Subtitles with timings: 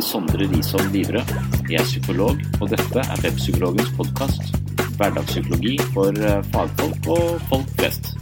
[0.00, 1.24] Heter Sondre Risholm Livre.
[1.68, 4.42] Jeg er psykolog, og dette er Webpsykologens podkast.
[4.96, 8.14] Hverdagspsykologi for eh, fagfolk og folk flest.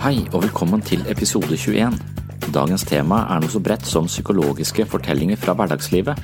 [0.00, 1.98] Hei, og velkommen til episode 21.
[2.54, 6.18] Dagens tema er noe så bredt som psykologiske fortellinger fra hverdagslivet.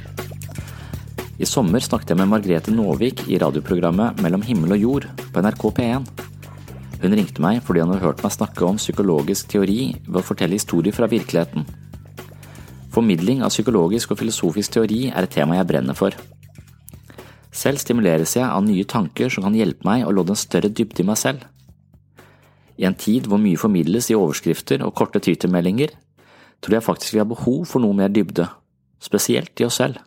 [1.36, 5.64] I sommer snakket jeg med Margrethe Nåvik i radioprogrammet Mellom himmel og jord på NRK
[5.78, 6.06] P1.
[7.02, 10.56] Hun ringte meg fordi hun hadde hørt meg snakke om psykologisk teori ved å fortelle
[10.56, 11.66] historier fra virkeligheten.
[12.94, 16.16] Formidling av psykologisk og filosofisk teori er et tema jeg brenner for.
[17.52, 21.04] Selv stimuleres jeg av nye tanker som kan hjelpe meg å lodde en større dybde
[21.04, 21.44] i meg selv.
[22.80, 25.92] I en tid hvor mye formidles i overskrifter og korte twittermeldinger,
[26.64, 28.48] tror jeg faktisk vi har behov for noe mer dybde,
[29.04, 30.00] spesielt i oss selv.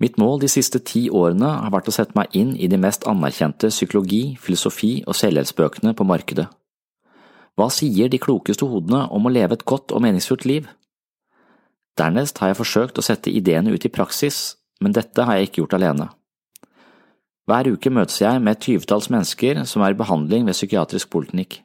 [0.00, 3.04] Mitt mål de siste ti årene har vært å sette meg inn i de mest
[3.10, 6.46] anerkjente psykologi-, filosofi- og selvhjelpsbøkene på markedet.
[7.58, 10.70] Hva sier de klokeste hodene om å leve et godt og meningsfullt liv?
[12.00, 15.62] Dernest har jeg forsøkt å sette ideene ut i praksis, men dette har jeg ikke
[15.64, 16.08] gjort alene.
[17.44, 21.58] Hver uke møtes jeg med et tyvetalls mennesker som er i behandling ved psykiatrisk poliklinikk.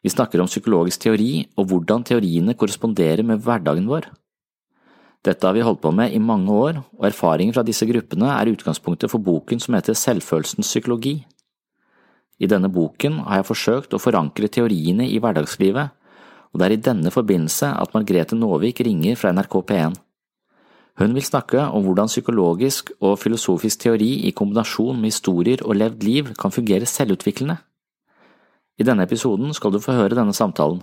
[0.00, 4.06] Vi snakker om psykologisk teori og hvordan teoriene korresponderer med hverdagen vår.
[5.20, 8.48] Dette har vi holdt på med i mange år, og erfaringer fra disse gruppene er
[8.54, 11.18] utgangspunktet for boken som heter Selvfølelsens psykologi.
[12.40, 15.92] I denne boken har jeg forsøkt å forankre teoriene i hverdagslivet,
[16.50, 19.98] og det er i denne forbindelse at Margrethe Nåvik ringer fra NRK P1.
[21.00, 26.04] Hun vil snakke om hvordan psykologisk og filosofisk teori i kombinasjon med historier og levd
[26.04, 27.60] liv kan fungere selvutviklende.
[28.80, 30.80] I denne episoden skal du få høre denne samtalen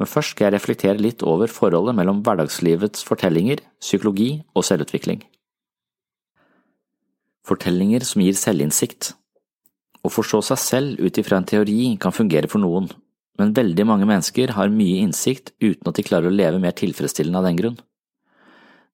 [0.00, 5.22] men først skal jeg reflektere litt over forholdet mellom hverdagslivets fortellinger, psykologi og selvutvikling.
[7.44, 9.12] Fortellinger som gir selvinnsikt
[10.04, 12.90] Å forstå seg selv ut ifra en teori kan fungere for noen,
[13.40, 17.40] men veldig mange mennesker har mye innsikt uten at de klarer å leve mer tilfredsstillende
[17.40, 17.78] av den grunn.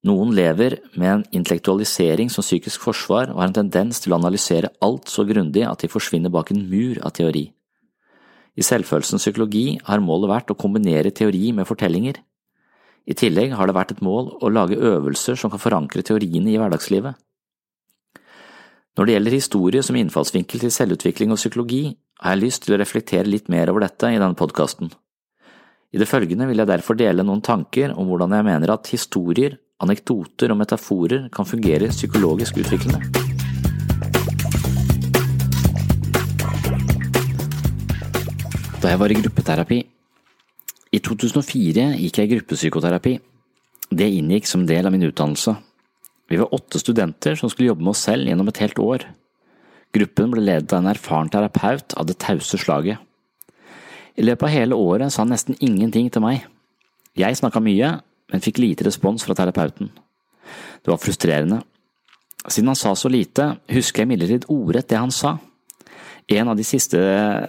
[0.07, 4.71] Noen lever med en intellektualisering som psykisk forsvar og har en tendens til å analysere
[4.81, 7.49] alt så grundig at de forsvinner bak en mur av teori.
[8.59, 12.19] I selvfølelsens psykologi har målet vært å kombinere teori med fortellinger.
[13.07, 16.57] I tillegg har det vært et mål å lage øvelser som kan forankre teoriene i
[16.59, 17.15] hverdagslivet.
[18.99, 22.81] Når det gjelder historie som innfallsvinkel til selvutvikling og psykologi, har jeg lyst til å
[22.81, 24.91] reflektere litt mer over dette i denne podkasten.
[25.91, 29.57] I det følgende vil jeg derfor dele noen tanker om hvordan jeg mener at historier,
[29.81, 33.20] anekdoter og metaforer kan fungere psykologisk utviklende.
[38.81, 39.75] Da jeg var i gruppeterapi
[40.89, 43.11] I 2004 gikk jeg i gruppepsykoterapi.
[43.93, 45.53] Det inngikk som del av min utdannelse.
[46.25, 49.05] Vi var åtte studenter som skulle jobbe med oss selv gjennom et helt år.
[49.93, 52.97] Gruppen ble ledet av en erfaren terapeut av det tause slaget.
[54.17, 56.49] I løpet av hele året sa han nesten ingenting til meg.
[57.13, 57.93] Jeg snakka mye,
[58.33, 59.93] men fikk lite respons fra terapeuten.
[60.81, 61.61] Det var frustrerende.
[62.47, 65.37] Siden han sa så lite, husker jeg imidlertid ordrett det han sa.
[66.31, 66.99] En av de siste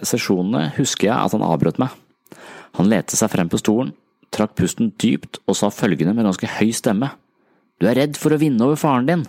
[0.03, 1.93] sesjonene husker jeg at han avbrøt meg.
[2.75, 3.93] Han lette seg frem på stolen,
[4.33, 7.13] trakk pusten dypt og sa følgende med ganske høy stemme.
[7.79, 9.25] Du er redd for å vinne over faren din.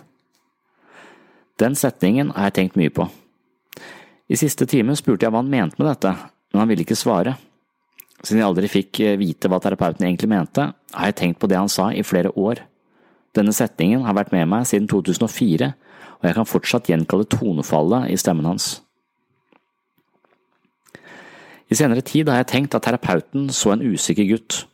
[1.61, 3.07] Den setningen har jeg tenkt mye på.
[4.27, 6.11] I siste time spurte jeg hva han mente med dette,
[6.51, 7.35] men han ville ikke svare.
[8.25, 11.71] Siden jeg aldri fikk vite hva terapeuten egentlig mente, har jeg tenkt på det han
[11.71, 12.63] sa i flere år.
[13.35, 15.69] Denne setningen har vært med meg siden 2004,
[16.17, 18.79] og jeg kan fortsatt gjenkalle tonefallet i stemmen hans.
[21.71, 24.65] I senere tid har jeg tenkt at terapeuten så en usikker gutt.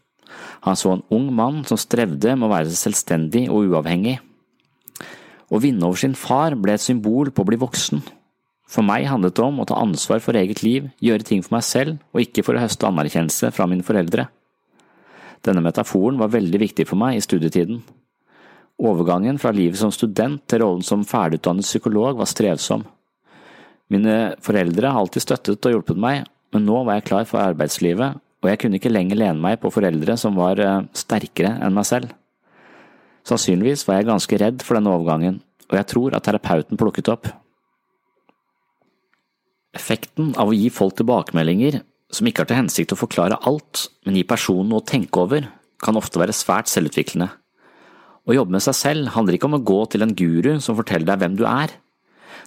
[0.66, 4.18] Han så en ung mann som strevde med å være selvstendig og uavhengig.
[5.52, 8.04] Å vinne over sin far ble et symbol på å bli voksen.
[8.72, 11.66] For meg handlet det om å ta ansvar for eget liv, gjøre ting for meg
[11.68, 14.30] selv og ikke for å høste anerkjennelse fra mine foreldre.
[15.44, 17.82] Denne metaforen var veldig viktig for meg i studietiden.
[18.82, 22.86] Overgangen fra livet som student til rollen som ferdigutdannet psykolog var strevsom.
[23.92, 28.20] Mine foreldre har alltid støttet og hjulpet meg, men nå var jeg klar for arbeidslivet,
[28.42, 31.88] og jeg kunne ikke lenger lene meg på foreldre som var eh, sterkere enn meg
[31.88, 32.12] selv.
[33.28, 35.40] Sannsynligvis var jeg ganske redd for denne overgangen,
[35.70, 37.30] og jeg tror at terapeuten plukket opp.
[39.78, 41.80] Effekten av å gi folk tilbakemeldinger
[42.12, 45.48] som ikke har til hensikt å forklare alt, men gi personen noe å tenke over,
[45.82, 47.30] kan ofte være svært selvutviklende.
[48.28, 51.08] Å jobbe med seg selv handler ikke om å gå til en guru som forteller
[51.08, 51.72] deg hvem du er.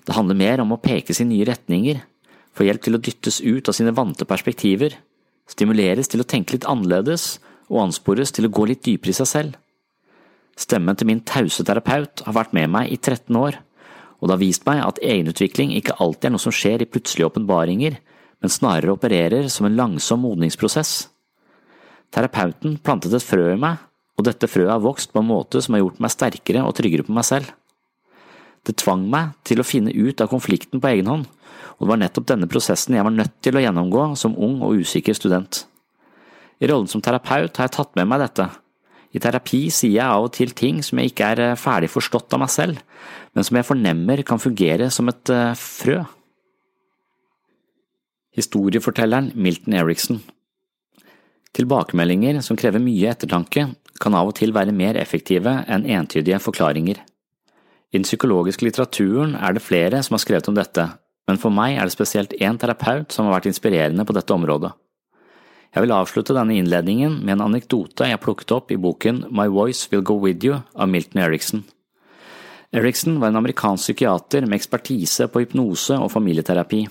[0.04, 2.02] Det handler mer om å pekes i nye retninger,
[2.54, 4.96] få hjelp til å dyttes ut av sine vante perspektiver,
[5.50, 9.30] stimuleres til å tenke litt annerledes og anspores til å gå litt dypere i seg
[9.30, 9.54] selv.
[10.56, 13.58] Stemmen til min tause terapeut har vært med meg i 13 år,
[14.20, 17.32] og det har vist meg at egenutvikling ikke alltid er noe som skjer i plutselige
[17.32, 17.98] åpenbaringer,
[18.40, 21.08] men snarere opererer som en langsom modningsprosess.
[22.14, 23.82] Terapeuten plantet et frø i meg
[24.14, 27.06] og dette frøet har vokst på en måte som har gjort meg sterkere og tryggere
[27.06, 27.50] på meg selv.
[28.64, 31.26] Det tvang meg til å finne ut av konflikten på egen hånd,
[31.76, 34.82] og det var nettopp denne prosessen jeg var nødt til å gjennomgå som ung og
[34.82, 35.64] usikker student.
[36.62, 38.48] I rollen som terapeut har jeg tatt med meg dette.
[39.14, 42.34] I terapi sier jeg av og til ting som jeg ikke er eh, ferdig forstått
[42.34, 42.80] av meg selv,
[43.34, 46.00] men som jeg fornemmer kan fungere som et uh, frø.
[48.34, 50.22] Historiefortelleren Milton Eriksen
[51.54, 53.68] Tilbakemeldinger som krever mye ettertanke,
[54.02, 56.98] kan av og til være mer effektive enn entydige forklaringer.
[57.94, 60.88] I den psykologiske litteraturen er det flere som har skrevet om dette,
[61.28, 64.72] men for meg er det spesielt én terapeut som har vært inspirerende på dette området.
[65.74, 69.88] Jeg vil avslutte denne innledningen med en anekdote jeg plukket opp i boken My Voice
[69.90, 71.64] Will Go With You av Milton Eriksen.
[72.74, 76.84] Eriksen var en amerikansk psykiater med ekspertise på hypnose og familieterapi.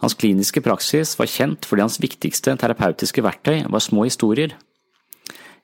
[0.00, 4.54] Hans kliniske praksis var kjent fordi hans viktigste terapeutiske verktøy var små historier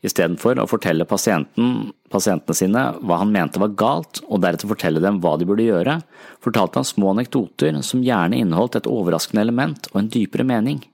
[0.07, 5.19] Istedenfor å fortelle pasienten, pasientene sine hva han mente var galt, og deretter fortelle dem
[5.23, 5.97] hva de burde gjøre,
[6.45, 10.85] fortalte han små anekdoter som gjerne inneholdt et overraskende element og en dypere mening.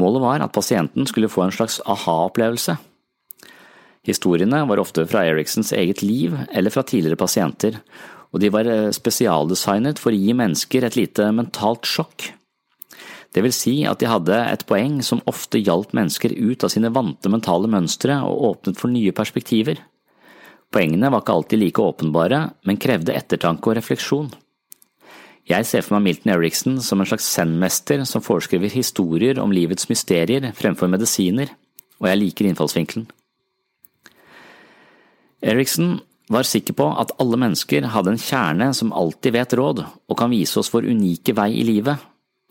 [0.00, 2.78] Målet var at pasienten skulle få en slags aha-opplevelse.
[4.08, 7.76] Historiene var ofte fra Eriksens eget liv eller fra tidligere pasienter,
[8.32, 12.32] og de var eh, spesialdesignet for å gi mennesker et lite mentalt sjokk.
[13.32, 16.92] Det vil si at de hadde et poeng som ofte hjalp mennesker ut av sine
[16.92, 19.80] vante mentale mønstre og åpnet for nye perspektiver.
[20.72, 24.30] Poengene var ikke alltid like åpenbare, men krevde ettertanke og refleksjon.
[25.48, 29.88] Jeg ser for meg Milton Eriksen som en slags zen-mester som foreskriver historier om livets
[29.90, 31.50] mysterier fremfor medisiner,
[32.00, 33.08] og jeg liker innfallsvinkelen.
[35.42, 35.96] Eriksen
[36.30, 40.30] var sikker på at alle mennesker hadde en kjerne som alltid vet råd, og kan
[40.32, 41.98] vise oss vår unike vei i livet,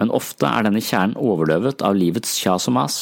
[0.01, 2.95] men ofte er denne kjernen overdøvet av livets kjas og mas.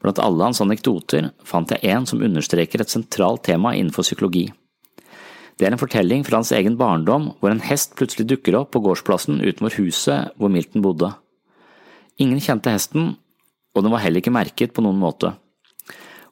[0.00, 4.46] Blant alle hans anekdoter fant jeg en som understreker et sentralt tema innenfor psykologi.
[5.58, 8.80] Det er en fortelling fra hans egen barndom hvor en hest plutselig dukker opp på
[8.86, 11.10] gårdsplassen utenfor huset hvor Milton bodde.
[12.22, 13.12] Ingen kjente hesten,
[13.76, 15.34] og den var heller ikke merket på noen måte.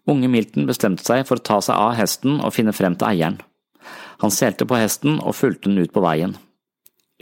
[0.08, 3.40] Unge Milton bestemte seg for å ta seg av hesten og finne frem til eieren.
[4.22, 6.38] Han selte på hesten og fulgte den ut på veien.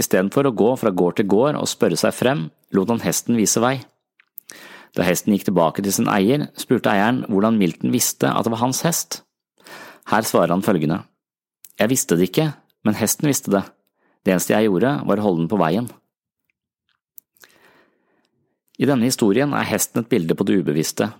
[0.00, 3.62] Istedenfor å gå fra gård til gård og spørre seg frem, lot han hesten vise
[3.62, 3.76] vei.
[4.94, 8.62] Da hesten gikk tilbake til sin eier, spurte eieren hvordan Milton visste at det var
[8.62, 9.22] hans hest.
[10.10, 11.02] Her svarer han følgende.
[11.78, 12.52] Jeg visste det ikke,
[12.86, 13.64] men hesten visste det.
[14.24, 15.88] Det eneste jeg gjorde, var å holde den på veien.
[18.78, 21.12] I denne historien er hesten et bilde på det ubevisste,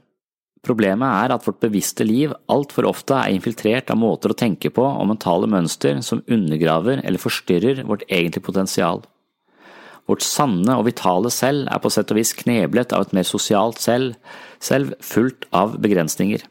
[0.64, 4.85] Problemet er at vårt bevisste liv altfor ofte er infiltrert av måter å tenke på
[4.85, 9.02] og mentale mønster som undergraver eller forstyrrer vårt egentlige potensial.
[10.09, 13.80] Vårt sanne og vitale selv er på sett og vis kneblet av et mer sosialt
[13.80, 14.16] selv,
[14.61, 16.44] selv fullt av begrensninger.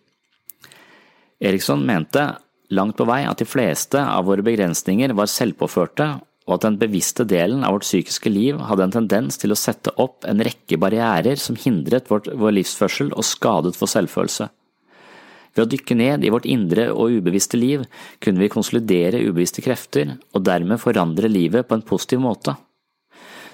[1.43, 2.31] Eriksson mente
[2.73, 7.23] langt på vei at de fleste av våre begrensninger var selvpåførte, og at den bevisste
[7.27, 11.39] delen av vårt psykiske liv hadde en tendens til å sette opp en rekke barrierer
[11.39, 14.49] som hindret vårt, vår livsførsel og skadet vår selvfølelse.
[15.53, 17.85] Ved å dykke ned i vårt indre og ubevisste liv
[18.23, 22.55] kunne vi konsolidere ubevisste krefter og dermed forandre livet på en positiv måte.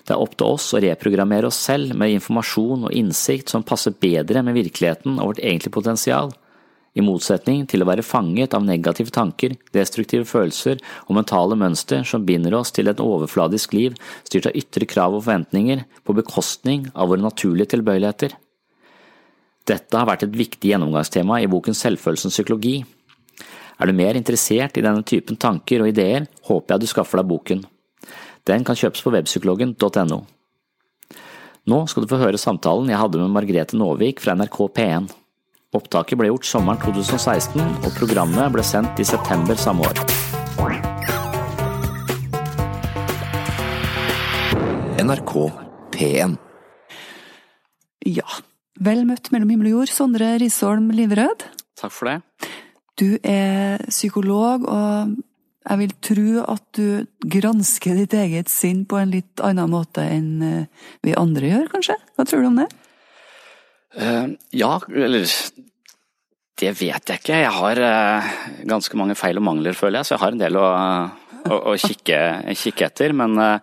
[0.08, 3.94] Det er opp til oss å reprogrammere oss selv med informasjon og innsikt som passer
[3.94, 6.32] bedre med virkeligheten og vårt egentlige potensial,
[7.00, 10.78] i motsetning til å være fanget av negative tanker, destruktive følelser
[11.08, 15.26] og mentale mønster som binder oss til et overfladisk liv styrt av ytre krav og
[15.26, 18.36] forventninger på bekostning av våre naturlige tilbøyeligheter.
[19.70, 22.80] Dette har vært et viktig gjennomgangstema i boken Selvfølelsens psykologi.
[23.80, 27.30] Er du mer interessert i denne typen tanker og ideer, håper jeg du skaffer deg
[27.30, 27.64] boken.
[28.50, 30.20] Den kan kjøpes på webpsykologen.no.
[31.70, 35.10] Nå skal du få høre samtalen jeg hadde med Margrethe Nåvik fra NRK P1.
[35.70, 40.00] Opptaket ble gjort sommeren 2016, og programmet ble sendt i september samme år.
[45.00, 45.34] NRK
[45.94, 46.34] P1
[48.10, 48.26] Ja,
[48.82, 51.46] vel møtt mellom himmel og jord, Sondre Risholm Liverød.
[51.78, 52.18] Takk for det.
[52.98, 55.16] Du er psykolog, og
[55.70, 60.30] jeg vil tro at du gransker ditt eget sinn på en litt annen måte enn
[60.42, 62.02] eh, vi andre gjør, kanskje?
[62.18, 62.72] Hva tror du om det?
[63.98, 65.26] Uh, ja, eller
[66.60, 67.38] Det vet jeg ikke.
[67.40, 68.34] Jeg har uh,
[68.68, 70.68] ganske mange feil og mangler, føler jeg, så jeg har en del å,
[71.50, 72.20] å, å kikke,
[72.52, 73.16] kikke, etter.
[73.16, 73.58] Men, uh,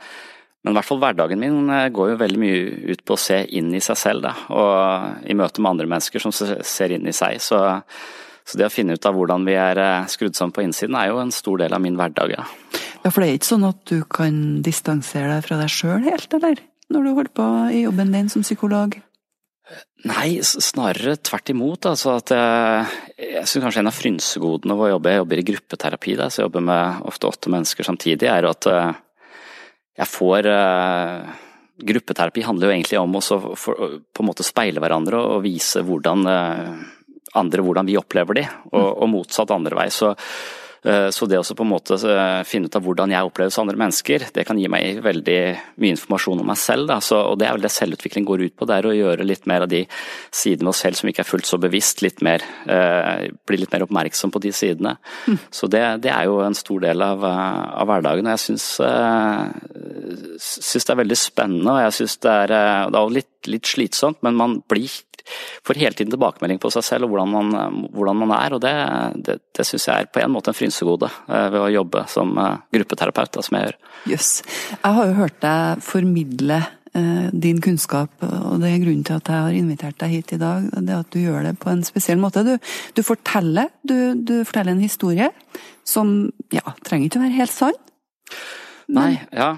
[0.65, 3.75] men, i hvert fall hverdagen min går jo veldig mye ut på å se inn
[3.77, 4.35] i seg selv, da.
[4.51, 7.39] Og i møte med andre mennesker som ser inn i seg.
[7.45, 7.61] Så,
[8.43, 11.21] så det å finne ut av hvordan vi er skrudd sammen på innsiden, er jo
[11.23, 12.49] en stor del av min hverdag, ja.
[13.05, 16.33] Ja, For det er ikke sånn at du kan distansere deg fra deg sjøl helt,
[16.35, 16.65] eller?
[16.91, 18.97] Når du holder på i jobben din som psykolog?
[20.07, 21.89] Nei, snarere tvert imot.
[21.91, 25.47] Altså at jeg, jeg synes kanskje en av frynsegodene ved å jobbe, jeg jobber i
[25.51, 29.03] gruppeterapi, da, så jeg jobber med ofte åtte mennesker samtidig, er at eh,
[30.03, 31.35] jeg får eh,
[31.77, 33.21] Gruppeterapi handler jo egentlig om å
[33.61, 36.71] på en måte speile hverandre og vise hvordan eh,
[37.37, 39.91] andre hvordan vi opplever de, og, og motsatt andre vei.
[39.93, 40.15] Så
[41.15, 43.81] så det å på en måte eh, finne ut av hvordan jeg oppleves av andre
[43.81, 45.39] mennesker, det kan gi meg veldig
[45.83, 46.93] mye informasjon om meg selv.
[47.05, 49.49] Så, og det er vel det selvutvikling går ut på, det er å gjøre litt
[49.51, 49.83] mer av de
[50.35, 53.75] sidene av oss selv som ikke er fullt så bevisst, litt mer, eh, bli litt
[53.75, 54.97] mer oppmerksom på de sidene.
[55.27, 55.41] Mm.
[55.51, 58.69] Så det, det, er jo en stor del av, av hverdagen, og jeg syns,
[60.39, 61.75] syns, det er veldig spennende.
[61.75, 62.57] Og jeg syns det er,
[62.93, 64.91] det er litt, litt slitsomt, men man blir
[65.67, 68.55] får hele tiden tilbakemelding på seg selv og hvordan man, hvordan man er.
[68.55, 68.75] og Det,
[69.27, 72.33] det, det syns jeg er på en måte en frynsegode eh, ved å jobbe som
[72.39, 73.79] eh, gruppeterapeut, da, som jeg gjør.
[74.13, 74.31] Jøss.
[74.43, 74.73] Yes.
[74.73, 76.59] Jeg har jo hørt deg formidle
[76.93, 80.41] eh, din kunnskap, og det er grunnen til at jeg har invitert deg hit i
[80.43, 80.69] dag.
[80.77, 82.45] det er At du gjør det på en spesiell måte.
[82.47, 82.57] Du,
[82.97, 85.31] du forteller du, du, forteller en historie
[85.87, 86.17] som
[86.55, 87.81] ja, trenger ikke å være helt sann.
[88.97, 89.57] Nei, ja.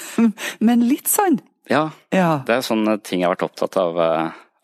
[0.66, 1.38] men litt sann.
[1.70, 2.42] Ja, ja.
[2.44, 4.00] Det er sånne ting jeg har vært opptatt av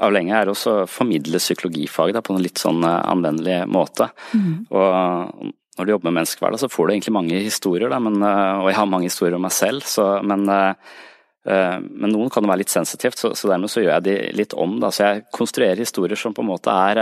[0.01, 4.09] av lenge, er også å formidle psykologifag da, på en litt sånn anvendelig måte.
[4.33, 4.53] Mm.
[4.73, 8.59] Og når du jobber med menneskeverd, så får du egentlig mange historier, da, men, eh,
[8.61, 12.53] og jeg har mange historier om meg selv, så, men, eh, men noen kan jo
[12.53, 14.77] være litt sensitivt, så, så, dermed så gjør jeg de litt om.
[14.83, 14.93] Da.
[14.93, 17.01] Så jeg konstruerer historier som på en måte er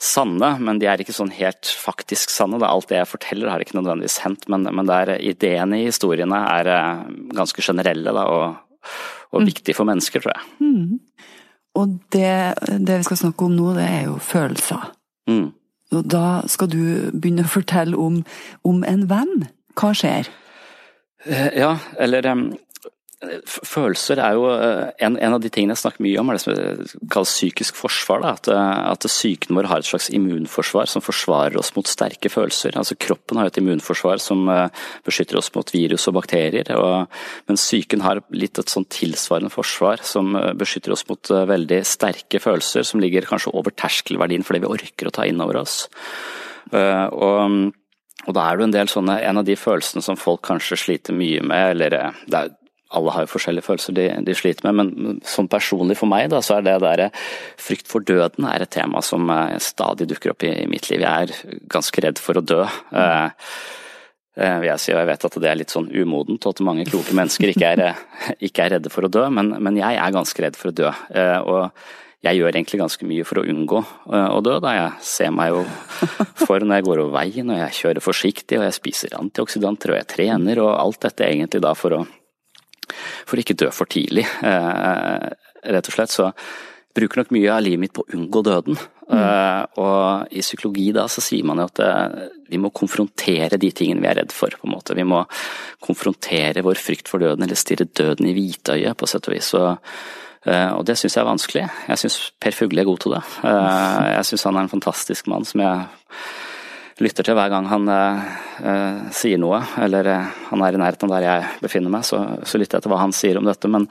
[0.00, 2.60] sanne, men de er ikke sånn helt faktisk sanne.
[2.62, 2.70] Da.
[2.70, 6.70] Alt det jeg forteller har ikke nødvendigvis hendt, men, men der ideene i historiene er
[7.36, 8.86] ganske generelle da, og,
[9.34, 9.50] og mm.
[9.50, 10.46] viktige for mennesker, tror jeg.
[10.62, 11.00] Mm.
[11.82, 12.32] Og det,
[12.78, 14.92] det, vi skal snakke om nå, det er jo følelser.
[15.30, 15.50] Mm.
[15.90, 18.20] Da skal du begynne å fortelle om,
[18.64, 19.48] om en venn.
[19.78, 20.30] Hva skjer?
[21.26, 22.26] Eh, ja, eller
[23.20, 26.40] Følelser er jo eh, en, en, av de tingene jeg snakker mye om, er det
[26.40, 28.22] som kalles psykisk forsvar.
[28.24, 28.30] Da.
[28.38, 32.78] At, eh, at psyken vår har et slags immunforsvar som forsvarer oss mot sterke følelser.
[32.80, 36.70] Altså Kroppen har et immunforsvar som eh, beskytter oss mot virus og bakterier.
[36.80, 37.18] Og,
[37.50, 42.88] men psyken har litt et sånn tilsvarende forsvar som beskytter oss mot veldig sterke følelser,
[42.88, 45.82] som ligger kanskje over terskelverdien for det vi orker å ta inn over oss.
[46.72, 47.76] Og
[48.28, 51.16] og da er det en del sånne, en av de følelsene som folk kanskje sliter
[51.16, 51.94] mye med, eller
[52.28, 52.50] det er
[52.90, 56.40] alle har jo forskjellige følelser de, de, sliter med, men sånn personlig for meg, da,
[56.42, 57.04] så er det der
[57.60, 61.04] frykt for døden er et tema som eh, stadig dukker opp i, i mitt liv.
[61.04, 62.64] Jeg er ganske redd for å dø.
[62.90, 63.38] Mm.
[64.40, 66.62] Uh, vil jeg si, og jeg vet at det er litt sånn umodent, og at
[66.64, 68.04] mange kloke mennesker ikke er, eh,
[68.48, 70.92] ikke er redde for å dø, men, men, jeg er ganske redd for å dø.
[71.14, 73.78] Uh, og jeg gjør egentlig ganske mye for å unngå
[74.12, 74.58] å dø.
[74.60, 74.74] Da.
[74.76, 75.62] Jeg ser meg jo
[76.42, 80.02] for når jeg går over veien, og jeg kjører forsiktig, og jeg spiser antioksidanter, og
[80.02, 82.02] jeg trener, og alt dette egentlig da for å
[83.26, 85.28] for å ikke dø for tidlig, eh,
[85.74, 86.14] rett og slett.
[86.14, 86.30] Så
[86.96, 88.78] bruker nok mye av livet mitt på å unngå døden.
[89.10, 93.72] Uh, og i psykologi da så sier man jo at uh, vi må konfrontere de
[93.74, 94.54] tingene vi er redd for.
[94.54, 94.94] på en måte.
[94.94, 95.24] Vi må
[95.82, 99.50] konfrontere vår frykt for døden, eller stirre døden i hvitøyet, på sett og vis.
[99.58, 99.96] Og,
[100.46, 101.66] uh, og det syns jeg er vanskelig.
[101.90, 103.24] Jeg syns Per Fugle er god til det.
[103.42, 105.88] jeg syns han er en fantastisk mann som jeg
[107.00, 107.88] lytter til hver gang han
[109.16, 110.08] sier noe, eller
[110.50, 113.00] han er i nærheten av der jeg befinner meg, så, så lytter jeg til hva
[113.00, 113.70] han sier om dette.
[113.72, 113.86] men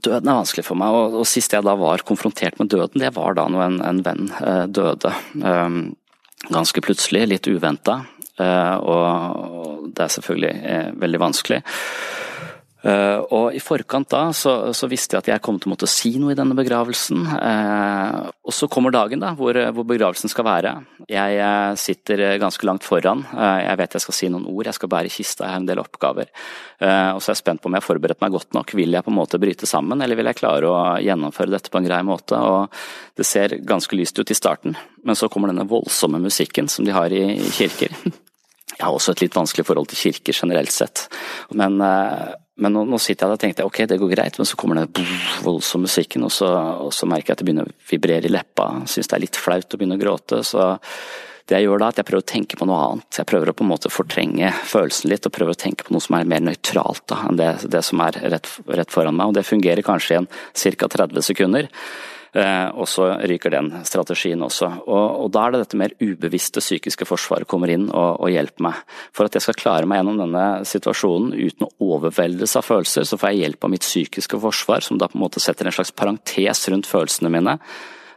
[0.00, 3.12] Døden er vanskelig for meg, og, og sist jeg da var konfrontert med døden, det
[3.16, 5.12] var da når en, en venn eh, døde.
[5.42, 5.80] Um,
[6.48, 7.98] ganske plutselig, litt uventa,
[8.40, 11.60] uh, og det er selvfølgelig eh, veldig vanskelig.
[12.80, 15.88] Uh, og I forkant da så, så, visste jeg at jeg kom til å måtte
[15.90, 17.26] si noe i denne begravelsen.
[17.28, 20.72] Uh, og Så kommer dagen da, hvor, hvor, begravelsen skal være.
[21.10, 23.26] Jeg uh, sitter ganske langt foran.
[23.36, 25.82] jeg vet jeg skal si noen ord, jeg skal bære kista, jeg har en del
[25.82, 26.30] oppgaver.
[26.80, 28.74] og Så er jeg spent på om jeg har forberedt meg godt nok.
[28.78, 31.80] Vil jeg på en måte bryte sammen, eller vil jeg klare å gjennomføre dette på
[31.80, 32.38] en grei måte?
[32.40, 32.72] Og
[33.16, 36.96] Det ser ganske lyst ut i starten, men så kommer denne voldsomme musikken som de
[36.96, 37.92] har i, i kirker.
[38.80, 41.08] Jeg har også et litt vanskelig forhold til kirker generelt sett.
[41.52, 41.82] Men
[42.60, 44.82] men nå, nå, sitter jeg der og tenker ok, det går greit, men så kommer
[44.82, 45.08] den
[45.44, 46.50] voldsomme musikken, og så,
[46.86, 48.68] og så, merker jeg at det begynner å vibrere i leppa.
[48.90, 50.42] Syns det er litt flaut å begynne å gråte.
[50.46, 50.66] Så
[51.50, 53.18] det jeg gjør da, er at jeg prøver å tenke på noe annet.
[53.18, 56.04] Jeg prøver å på en måte fortrenge følelsen litt, og prøver å tenke på noe
[56.04, 59.32] som er mer nøytralt da, enn det, det som er rett, rett, foran meg.
[59.32, 60.90] Og det fungerer kanskje i ca.
[61.00, 61.70] 30 sekunder.
[62.32, 64.68] Eh, og så ryker den strategien også.
[64.86, 68.66] Og, og, Da er det dette mer ubevisste psykiske forsvaret kommer inn og, og, hjelper
[68.68, 68.82] meg.
[69.16, 73.18] For at jeg skal klare meg gjennom denne situasjonen uten å overveldes av følelser, så
[73.18, 75.94] får jeg hjelp av mitt psykiske forsvar, som da på en måte setter en slags
[75.96, 77.58] parentes rundt følelsene mine.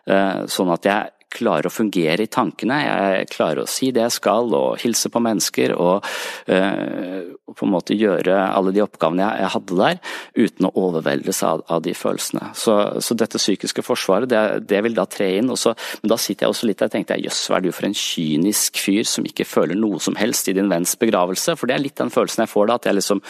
[0.06, 2.80] Eh, sånn at jeg klarer å fungere i tankene.
[2.84, 6.06] Jeg klarer å si det jeg skal og hilse på mennesker og
[6.50, 10.00] uh, på en måte gjøre alle de oppgavene jeg, jeg hadde der,
[10.40, 12.52] uten å overveldes av, av de følelsene.
[12.58, 15.52] Så, så, dette psykiske forsvaret, det, det, vil da tre inn.
[15.54, 17.90] Også, men da sitter jeg også litt der og tenkte jøss, hva er du for
[17.90, 21.58] en kynisk fyr som ikke føler noe som helst i din venns begravelse?
[21.60, 23.24] For det er litt den følelsen jeg får da, at jeg liksom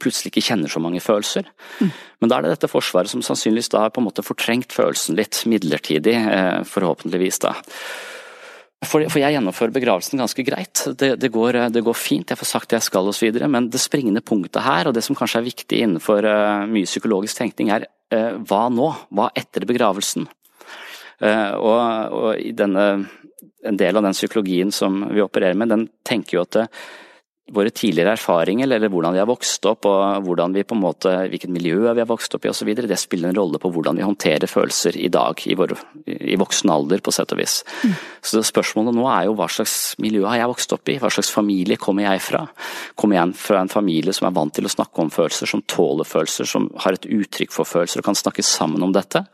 [0.00, 1.48] plutselig ikke kjenner så mange følelser.
[1.80, 1.92] Mm.
[2.20, 5.16] Men da er det dette forsvaret som sannsynligvis da har på en måte fortrengt følelsen
[5.16, 7.49] litt midlertidig, eh, forhåpentligvis da.
[8.80, 10.80] For, for, jeg gjennomfører begravelsen ganske greit.
[10.96, 13.36] Det, det, går, det, går, fint, jeg får sagt det jeg skal osv.
[13.44, 17.42] Men det springende punktet her, og det som kanskje er viktig innenfor uh, mye psykologisk
[17.42, 17.84] tenkning, er
[18.16, 18.88] uh, hva nå?
[19.12, 20.24] Hva etter begravelsen?
[21.20, 21.76] Uh, og,
[22.16, 22.86] og denne,
[23.68, 26.62] en del av den psykologien som vi opererer med, den tenker jo at
[27.50, 31.90] våre tidligere erfaringer, eller hvordan vi har vokst opp og hvordan vi måte, hvilket miljø
[31.90, 34.96] vi har vokst opp i osv., det spiller en rolle på hvordan vi håndterer følelser
[34.96, 35.74] i dag, i, vår,
[36.06, 37.60] i voksen alder på sett og vis.
[37.82, 37.96] Mm.
[38.30, 41.32] Så spørsmålet nå er jo hva slags miljø har jeg vokst opp i, hva slags
[41.34, 42.44] familie kommer jeg fra?
[42.94, 46.08] Kommer jeg fra en familie som er vant til å snakke om følelser, som tåler
[46.08, 49.24] følelser, som har et uttrykk for følelser og kan snakke sammen om dette?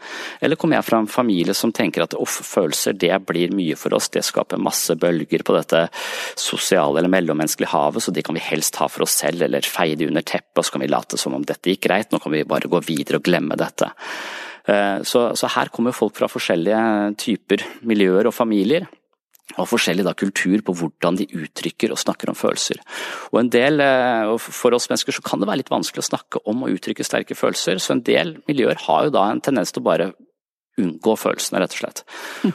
[0.40, 3.96] Eller kommer jeg fra en familie som tenker at off, følelser det blir mye for
[3.96, 5.86] oss, det skaper masse bølger på dette
[6.38, 9.98] sosiale eller mellommenneskelige havet så de kan vi helst ha for oss selv, eller feie
[9.98, 12.34] de under teppet, og så kan vi late som om dette gikk greit, nå kan
[12.34, 13.90] vi bare gå videre og glemme dette.
[14.66, 18.88] Eh, så, så her kommer folk fra forskjellige typer miljøer og familier
[19.54, 22.80] og forskjellig da, kultur på hvordan de uttrykker og snakker om følelser.
[23.30, 26.42] Og en del, eh, For oss mennesker så kan det være litt vanskelig å snakke
[26.50, 29.82] om og uttrykke sterke følelser, så en del miljøer har jo da en tendens til
[29.82, 30.12] å bare
[30.80, 32.02] unngå følelsene, rett og slett.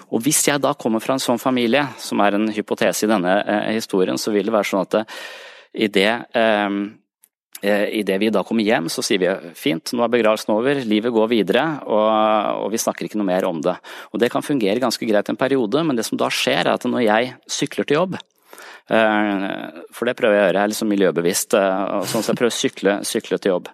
[0.09, 3.37] Og Hvis jeg da kommer fra en sånn familie, som er en hypotese i denne
[3.41, 5.05] eh, historien, så vil det være sånn at det,
[5.73, 6.81] i det eh,
[7.61, 11.13] eh Idet vi da kommer hjem, så sier vi fint, nå er begravelsen over, livet
[11.13, 12.09] går videre, og,
[12.63, 13.75] og, vi snakker ikke noe mer om det.
[14.11, 16.85] Og Det kan fungere ganske greit en periode, men det som da skjer er at
[16.89, 18.17] når jeg sykler til jobb,
[18.89, 19.49] eh,
[19.93, 22.55] for det prøver jeg å gjøre, jeg er liksom miljøbevisst, eh, sånn så jeg prøver
[22.55, 23.69] å sykle, sykle til jobb.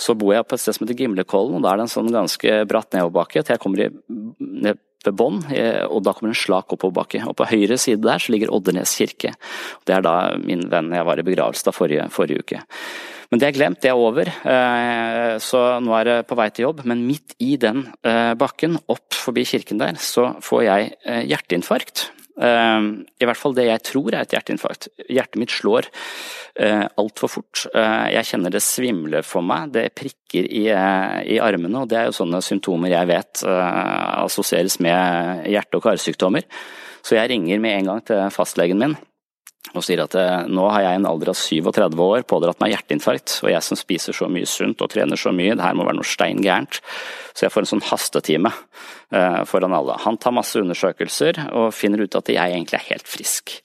[0.00, 2.12] Så bor jeg på et sted som heter Gimlekollen, og da er det en sånn
[2.12, 3.88] ganske bratt nedoverbakke til jeg kommer i,
[4.66, 7.22] ned ved bånn, eh, og da kommer en slak oppoverbakke.
[7.28, 9.34] Og på høyre side der så ligger Oddernes kirke.
[9.86, 12.62] Det er da min venn jeg var i begravelse da forrige, forrige uke.
[13.30, 16.68] Men det er glemt, det er over, eh, så nå er det på vei til
[16.68, 16.84] jobb.
[16.86, 20.92] Men midt i den eh, bakken, opp forbi kirken der, så får jeg
[21.32, 22.10] hjerteinfarkt.
[22.36, 24.90] Ehm, I hvert fall det jeg tror er et hjerteinfarkt.
[25.08, 25.88] Hjertet mitt slår
[26.60, 27.64] uh, altfor fort.
[27.72, 31.98] Eh, jeg kjenner det svimler for meg, det prikker i, eh, i, armene, og det
[32.00, 36.46] er jo sånne symptomer jeg vet assosieres med hjerte- og karsykdommer.
[37.06, 38.96] Så jeg ringer med en gang til fastlegen min
[39.74, 40.14] og sier at
[40.48, 44.16] nå har jeg en alder av 37 år pådratt meg hjerteinfarkt, og jeg som spiser
[44.16, 46.80] så mye sunt og trener så mye, det her må være noe stein gærent.
[47.36, 49.98] Så jeg får en sånn hastetime eh, foran alle.
[50.06, 53.58] Han tar masse undersøkelser og finner ut at jeg egentlig er helt frisk.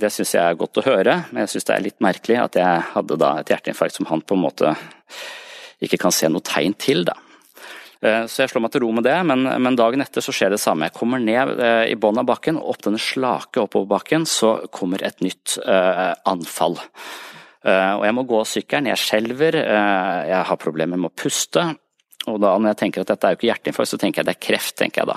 [0.00, 2.60] Det syns jeg er godt å høre, men jeg syns det er litt merkelig at
[2.60, 4.76] jeg hadde da et hjerteinfarkt som han på en måte
[5.82, 7.16] ikke kan se noe tegn til, da.
[8.00, 10.54] Eh, så jeg slår meg til ro med det, men, men dagen etter så skjer
[10.54, 10.88] det samme.
[10.88, 15.04] Jeg kommer ned eh, i bunnen av bakken, opp denne slake oppover bakken, så kommer
[15.04, 16.78] et nytt uh, anfall.
[17.60, 21.66] Uh, og jeg må gå sykkelen, jeg skjelver, uh, jeg har problemer med å puste.
[22.30, 24.36] Og da når jeg tenker at dette er jo ikke hjerteinfarkt, så tenker jeg det
[24.36, 25.14] er kreft, tenker jeg da.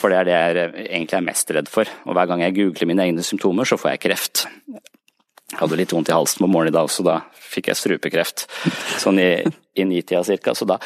[0.00, 1.90] For det er det jeg egentlig er mest redd for.
[2.08, 4.46] Og hver gang jeg googler mine egne symptomer, så får jeg kreft.
[5.52, 8.46] Jeg hadde litt vondt i halsen på morgenen i dag, så da fikk jeg strupekreft.
[9.04, 9.28] Sånn i,
[9.76, 10.56] i nitida cirka.
[10.56, 10.80] Så da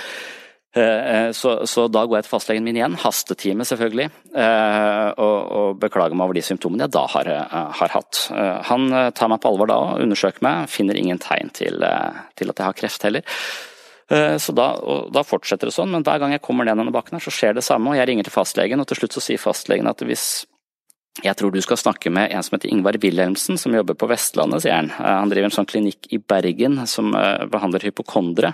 [0.72, 6.16] så, så, da går jeg til fastlegen min igjen, hastetime selvfølgelig, eh, og, og beklager
[6.16, 8.20] meg over de symptomene jeg da har, eh, har, hatt.
[8.70, 11.84] Han tar meg på alvor da og undersøker meg, finner ingen tegn til,
[12.38, 13.36] til at jeg har kreft heller.
[14.12, 14.66] Så da,
[15.08, 17.54] da, fortsetter det sånn, men hver gang jeg kommer ned denne bakken her, så skjer
[17.56, 20.26] det samme, og jeg ringer til fastlegen, og til slutt så sier fastlegen at hvis
[21.22, 24.64] jeg tror du skal snakke med en som heter Ingvar Wilhelmsen, som jobber på Vestlandet,
[24.64, 24.90] sier han.
[24.96, 27.12] Han driver en sånn klinikk i Bergen som
[27.52, 28.52] behandler hypokondere.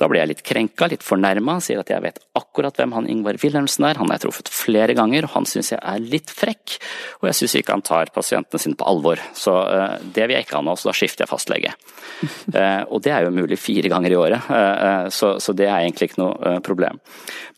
[0.00, 3.36] Da blir jeg litt krenka, litt fornærma, sier at jeg vet akkurat hvem han Ingvar
[3.42, 6.78] Wilhelmsen er, han har jeg truffet flere ganger, og han syns jeg er litt frekk,
[7.20, 9.20] og jeg syns ikke han tar pasientene sine på alvor.
[9.36, 11.74] Så uh, det vil jeg ikke ha nå, så da skifter jeg fastlege.
[12.48, 15.82] Uh, og det er jo mulig fire ganger i året, uh, så, så, det er
[15.82, 17.02] egentlig ikke noe problem.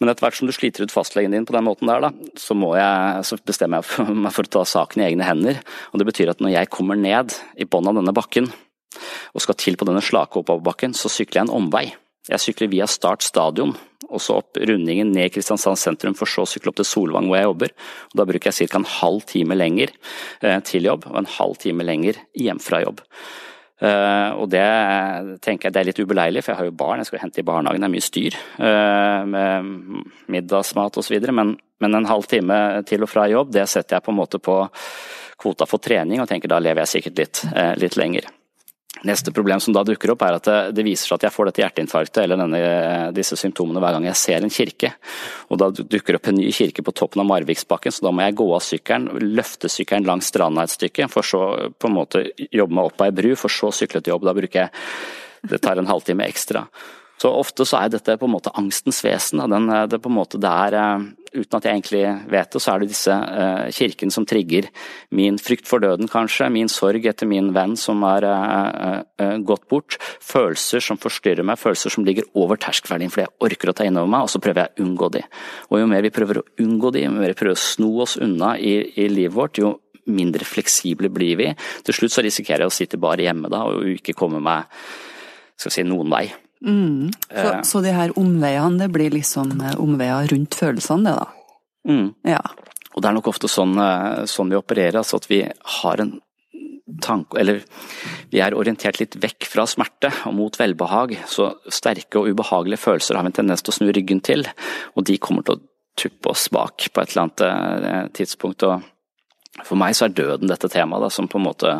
[0.02, 2.58] Men etter hvert som du sliter ut fastlegen din på den måten der, da, så,
[2.58, 5.62] jeg, så bestemmer jeg meg for å ta saken i egne hender.
[5.92, 8.50] Og det betyr at når jeg kommer ned i bunnen av denne bakken,
[9.32, 11.86] og skal til på denne slake oppoverbakken, så sykler jeg en omvei.
[12.30, 13.72] Jeg sykler via Start stadion,
[14.06, 17.40] og så opp rundingen ned Kristiansand sentrum, for så å sykle opp til Solvang hvor
[17.40, 17.72] jeg jobber.
[18.12, 18.78] Og da bruker jeg ca.
[18.78, 19.94] en halv time lenger
[20.42, 23.02] eh, til jobb, og en halv time lenger hjem fra jobb.
[23.82, 24.62] Uh, og det
[25.42, 27.46] tenker jeg det er litt ubeleilig, for jeg har jo barn, jeg skal hente i
[27.46, 29.72] barnehagen, det er mye styr uh, med
[30.30, 31.16] middagsmat osv.
[31.34, 34.38] Men, men en halv time til og fra jobb, det setter jeg på en måte
[34.38, 34.60] på
[35.42, 38.30] kvota for trening, og tenker da lever jeg sikkert litt, uh, litt lenger.
[39.02, 41.62] Neste problem som da dukker opp, er at det, viser seg at jeg får dette
[41.64, 42.60] hjerteinfarktet eller denne,
[43.16, 44.92] disse symptomene hver gang jeg ser en kirke.
[45.50, 48.38] Og Da dukker opp en ny kirke på toppen av Marviksbakken, så da må jeg
[48.38, 51.42] gå av sykkelen, løfte sykkelen langs stranda et stykke, for så
[51.74, 54.28] på en måte jobbe meg opp av ei bru, for så sykle til jobb.
[54.30, 54.70] Da bruker jeg
[55.42, 56.68] Det tar en halvtime ekstra.
[57.18, 59.42] Så ofte så er dette på en måte angstens vesen.
[59.50, 62.72] Den, det på en måte det er, eh, uten at jeg egentlig vet det, så
[62.72, 64.68] er det disse uh, kirkene som trigger
[65.16, 66.50] min frykt for døden, kanskje.
[66.52, 69.98] Min sorg etter min venn som er uh, gått bort.
[70.22, 74.00] Følelser som forstyrrer meg, følelser som ligger over terskelverdien fordi jeg orker å ta inn
[74.00, 75.24] over meg, og så prøver jeg å unngå de.
[75.70, 78.18] Og jo mer vi prøver å unngå de, jo mer vi prøver å sno oss
[78.20, 79.76] unna i, i livet vårt, jo
[80.10, 81.50] mindre fleksible blir vi.
[81.86, 84.66] Til slutt så risikerer jeg å sitte bare hjemme da, og ikke komme meg
[85.62, 86.26] si, noen vei.
[86.66, 87.10] Mm.
[87.30, 87.62] Så, eh.
[87.62, 91.28] så, de her omveiene, det blir liksom eh, omveier rundt følelsene, det da?
[91.88, 92.10] Mm.
[92.28, 92.42] Ja.
[92.92, 95.42] Og det er nok ofte sånn, eh, sånn vi opererer, altså at vi
[95.78, 96.18] har en
[97.02, 97.62] tanke Eller
[98.28, 101.14] vi er orientert litt vekk fra smerte og mot velbehag.
[101.30, 104.44] Så sterke og ubehagelige følelser har vi en tendens til å snu ryggen til,
[104.92, 105.62] og de kommer til å
[105.98, 108.66] tuppe oss bak på et eller annet tidspunkt.
[108.68, 108.84] og
[109.60, 111.72] for meg så er døden dette temaet da, som på en måte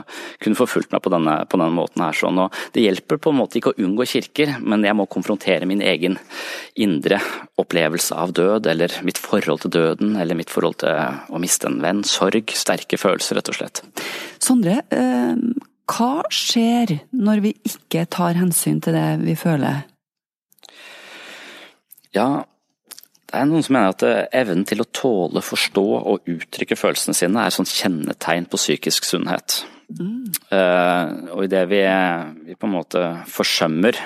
[0.42, 2.02] kunne forfulgt meg på denne, på denne måten.
[2.04, 2.16] her.
[2.16, 2.40] Sånn.
[2.44, 5.80] Og det hjelper på en måte ikke å unngå kirker, men jeg må konfrontere min
[5.80, 6.18] egen
[6.76, 7.22] indre
[7.60, 10.92] opplevelse av død, eller mitt forhold til døden, eller mitt forhold til
[11.32, 12.04] å miste en venn.
[12.04, 13.82] Sorg, sterke følelser, rett og slett.
[14.42, 15.32] Sondre, eh,
[15.88, 19.86] hva skjer når vi ikke tar hensyn til det vi føler?
[22.12, 22.44] Ja,
[23.32, 27.16] det er noen som mener at eh, evnen til å tåle, forstå og uttrykke følelsene
[27.16, 29.62] sine er et sånt kjennetegn på psykisk sunnhet.
[29.92, 30.26] Mm.
[30.52, 31.80] Uh, og idet vi,
[32.48, 33.00] vi på en måte
[33.32, 33.96] forsømmer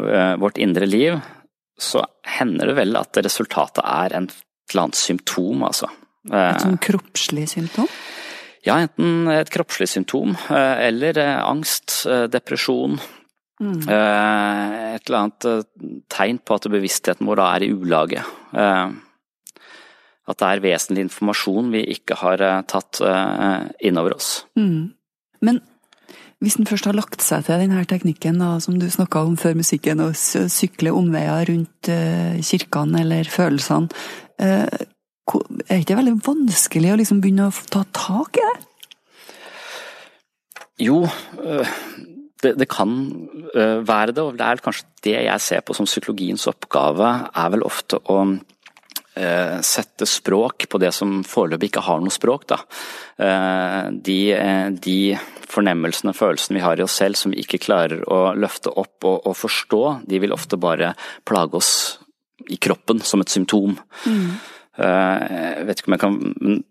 [0.00, 1.18] uh, vårt indre liv,
[1.78, 2.02] så
[2.38, 5.90] hender det vel at resultatet er en, et eller annet symptom, altså.
[6.26, 7.90] Uh, et sånn kroppslig symptom?
[8.66, 12.00] Ja, enten et kroppslig symptom, eller angst,
[12.32, 12.96] depresjon,
[13.60, 13.80] Mm.
[13.88, 15.62] Eh, et eller annet eh,
[16.12, 18.24] tegn på at bevisstheten vår da er i ulage.
[18.52, 18.88] Eh,
[20.26, 22.98] at det er vesentlig informasjon vi ikke har tatt
[23.78, 24.30] innover oss.
[24.58, 24.90] Mm.
[25.46, 25.60] Men
[26.42, 29.54] hvis den først har lagt seg til denne teknikken da, som du snakka om før
[29.54, 31.92] musikken, å sykle omveier rundt
[32.42, 34.02] kirkene eller følelsene,
[34.42, 34.66] er
[35.70, 38.58] det ikke veldig vanskelig å liksom begynne å ta tak i det?
[40.90, 41.04] Jo,
[42.46, 42.92] det, det, kan
[43.54, 47.50] uh, være det, og det er kanskje det jeg ser på som psykologiens oppgave, er
[47.54, 52.48] vel ofte å uh, sette språk på det som foreløpig ikke har noe språk.
[52.52, 52.60] Da.
[53.18, 54.20] Uh, de,
[54.82, 54.98] de,
[55.46, 59.06] fornemmelsene og følelsene vi har i oss selv som vi ikke klarer å løfte opp
[59.06, 60.90] og, og forstå, de vil ofte bare
[61.28, 61.70] plage oss
[62.50, 63.76] i kroppen som et symptom.
[64.04, 64.32] Mm.
[64.76, 66.64] Jeg vet ikke om jeg kan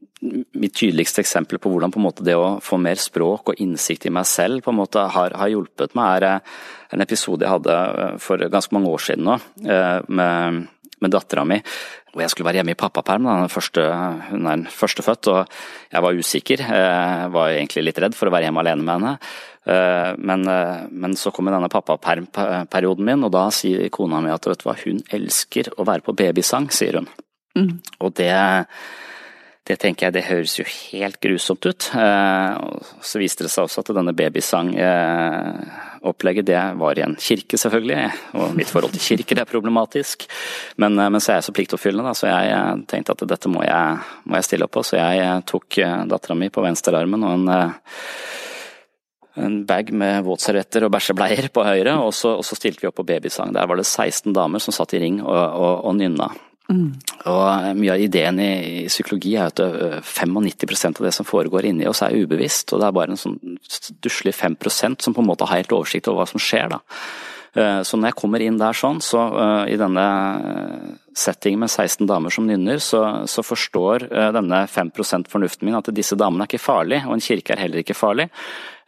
[0.54, 4.14] mitt tydeligste eksempel på hvordan på måte det å få mer språk og innsikt i
[4.14, 6.56] meg selv på en måte har, har hjulpet meg, er eh,
[6.96, 10.66] en episode jeg hadde eh, for ganske mange år siden nå, eh, med
[11.04, 11.58] med dattera mi,
[12.16, 13.26] og jeg skulle være hjemme i pappaperm.
[13.28, 13.84] Da, første,
[14.30, 15.58] hun er den førstefødt, og
[15.92, 16.64] jeg var usikker.
[16.64, 20.16] Jeg var egentlig litt redd for å være hjemme alene med henne.
[20.24, 20.48] Men,
[20.96, 24.78] men så kommer denne pappapermperioden min, og da sier kona mi at vet du hva,
[24.86, 27.12] hun elsker å være på babysang, sier hun.
[27.60, 27.74] Mm.
[28.00, 28.32] Og det
[29.66, 31.82] det tenker jeg det høres jo helt grusomt ut.
[31.90, 38.12] Så viste det seg også at denne babysangopplegget det var i en kirke, selvfølgelig.
[38.38, 40.18] Og mitt forhold til kirker er problematisk.
[40.78, 42.46] Men, men så er jeg så pliktoppfyllende, da, så jeg
[42.94, 43.86] tenkte at dette må jeg,
[44.30, 44.86] må jeg stille opp på.
[44.86, 45.18] Så jeg
[45.50, 45.66] tok
[46.14, 47.46] dattera mi på venstrearmen og en
[49.36, 52.98] en bag med våtservietter og bæsjebleier på høyre, og så, og så, stilte vi opp
[53.02, 53.52] på babysang.
[53.56, 56.30] Der var det 16 damer som satt i ring og, og, og nynna.
[56.72, 56.96] Mm.
[57.30, 58.52] Og Mye av ideen i,
[58.86, 62.90] i psykologi er at 95% av det som foregår inni oss er ubevisst, og det
[62.90, 66.30] er bare en sånn stusslig 5% som på en måte har helt oversikt over hva
[66.34, 66.74] som skjer.
[66.74, 66.82] da.
[67.56, 70.04] Så når jeg kommer inn der sånn, så uh, i denne
[71.16, 73.00] settingen med 16 damer som nynner, så,
[73.32, 77.24] så forstår uh, denne 5% fornuften min at disse damene er ikke farlige, og en
[77.24, 78.28] kirke er heller ikke farlig.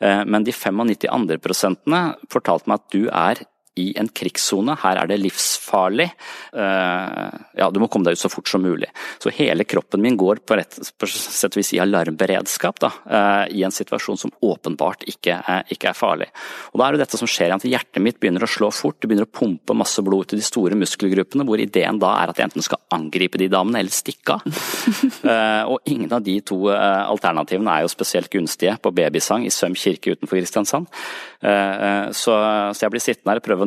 [0.04, 2.02] Uh, men de 95 andre prosentene
[2.34, 3.46] fortalte meg at du er
[3.78, 4.76] i en krigssone.
[4.82, 6.08] Her er det livsfarlig.
[6.58, 8.90] Eh, ja, du må komme deg ut så fort som mulig.
[9.22, 13.58] Så hele kroppen min går på, rett, på sett og vis i alarmberedskap da, eh,
[13.60, 16.30] i en situasjon som åpenbart ikke er, ikke er, farlig.
[16.74, 19.10] Og Da er det dette som skjer, at hjertet mitt begynner å slå fort, det
[19.10, 22.50] begynner å pumpe masse blod til de store muskelgruppene, hvor ideen da er at jeg
[22.50, 24.48] enten skal angripe de damene eller stikke av.
[25.28, 29.76] Eh, og ingen av de to alternativene er jo spesielt gunstige på babysang i Søm
[29.78, 30.88] kirke utenfor Kristiansand.
[32.16, 33.67] Så, så jeg blir sittende her og prøve å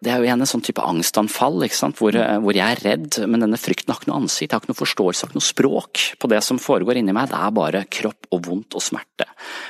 [0.00, 1.58] Det er jo igjen en sånn type angstanfall,
[1.98, 4.62] hvor, eh, hvor, jeg er redd, men denne frykten har ikke noe ansikt, jeg har
[4.62, 7.28] ikke noe forståelse, jeg har ikke noe språk på det som foregår inni meg.
[7.28, 9.26] Det er bare kropp og vondt og smerte.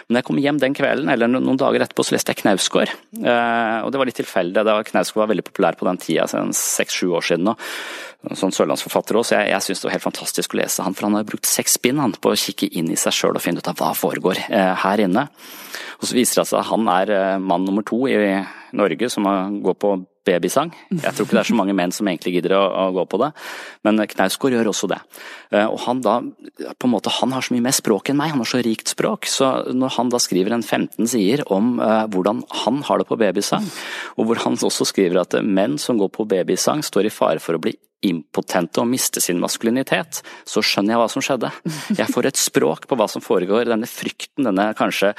[0.06, 2.94] Men da jeg kom hjem den kvelden, eller noen dager etterpå, så leste jeg Knausgård.
[3.18, 6.28] Eh, og det var litt tilfeldig, da Knausgård var veldig populær på den tida,
[6.60, 7.50] seks-sju år siden.
[7.50, 7.56] nå.
[8.36, 11.08] sånn sørlandsforfatter også, så jeg, jeg syns det var helt fantastisk å lese han, for
[11.08, 13.70] han har brukt seks bind på å kikke inn i seg sjøl og finne ut
[13.72, 15.26] av hva foregår eh, her inne.
[15.98, 18.20] Og så viser det seg at han er mann nummer to i
[18.76, 19.26] Norge som
[19.64, 19.94] går på
[20.26, 20.72] babysang.
[20.92, 23.20] Jeg tror ikke det er så mange menn som egentlig gidder å, å gå på
[23.22, 23.30] det,
[23.86, 25.00] men Knausgård gjør også det.
[25.54, 26.18] Eh, og han da,
[26.76, 28.92] på en måte, han har så mye mer språk enn meg, han har så rikt
[28.92, 29.28] språk.
[29.30, 33.18] Så når han da skriver en 15 sider om uh, hvordan han har det på
[33.20, 33.68] babysang,
[34.16, 37.56] og hvor han også skriver at menn som går på babysang står i fare for
[37.56, 37.74] å bli
[38.06, 41.50] impotente og miste sin maskulinitet, så skjønner jeg hva som skjedde.
[41.98, 45.12] Jeg får et språk på hva som foregår, denne frykten, denne kanskje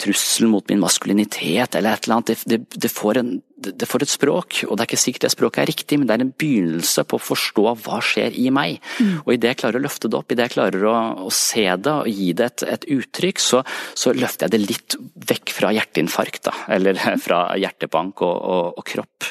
[0.00, 2.32] trussel mot min maskulinitet eller et eller annet.
[2.32, 5.32] Det, det, det, får en, det, får et språk, og det er ikke sikkert det
[5.32, 8.80] språket er riktig, men det er en begynnelse på å forstå hva skjer i meg.
[9.00, 9.14] Mm.
[9.24, 11.94] Og idet jeg klarer å løfte det opp, idet jeg klarer å, å, se det
[11.94, 13.62] og gi det et, et uttrykk, så,
[13.96, 14.98] så, løfter jeg det litt
[15.32, 16.56] vekk fra hjerteinfarkt, da.
[16.76, 19.30] Eller fra hjertebank og, og, og kropp.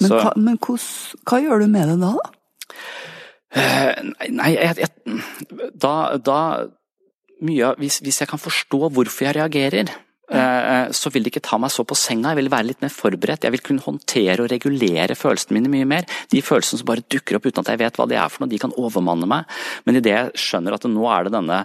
[0.00, 0.88] Men, så, hva, men hos,
[1.24, 2.16] hva, gjør du med det da?
[3.56, 3.92] Uh,
[4.34, 6.40] nei, jeg, jeg, da, da
[7.44, 9.90] mye av hvis, hvis, jeg kan forstå hvorfor jeg reagerer,
[10.32, 12.32] eh, så vil det ikke ta meg så på senga.
[12.32, 13.44] Jeg vil være litt mer forberedt.
[13.46, 16.08] Jeg vil kunne håndtere og regulere følelsene mine mye mer.
[16.32, 18.52] De følelsene som bare dukker opp uten at jeg vet hva de er for noe,
[18.52, 19.46] de kan overmanne meg.
[19.84, 21.60] Men idet jeg skjønner at nå er det denne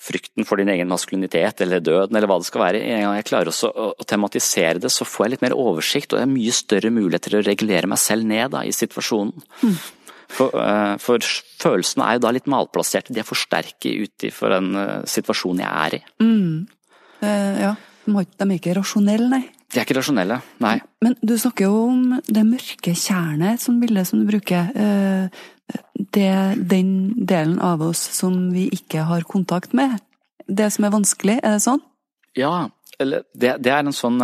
[0.00, 3.28] frykten for din egen maskulinitet eller døden eller hva det skal være, en gang jeg
[3.28, 6.32] klarer også å, å tematisere det, så får jeg litt mer oversikt og jeg har
[6.32, 9.48] mye større mulighet til å regulere meg selv ned da, i situasjonen.
[9.60, 9.76] Mm.
[10.30, 11.22] For, uh, for,
[11.60, 15.62] følelsene er jo da litt malplasserte, de er for sterke ut for en uh, situasjon
[15.62, 16.02] jeg er i.
[16.22, 16.68] Mm.
[17.20, 17.72] Uh, ja.
[18.06, 19.42] De, er ikke rasjonelle, nei.
[19.70, 20.76] De er ikke rasjonelle, nei.
[21.04, 24.72] Men du snakker jo om det mørke tjernet, som bilde som du bruker.
[26.10, 30.00] Det er den delen av oss som vi ikke har kontakt med.
[30.48, 31.84] Det som er vanskelig, er det sånn?
[32.38, 34.18] Ja, eller det, det er en sånn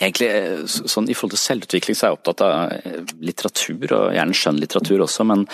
[0.00, 4.14] Egentlig, eh, sånn I forhold til selvutvikling så er jeg opptatt av eh, litteratur, og
[4.16, 5.44] gjerne skjønnlitteratur også, men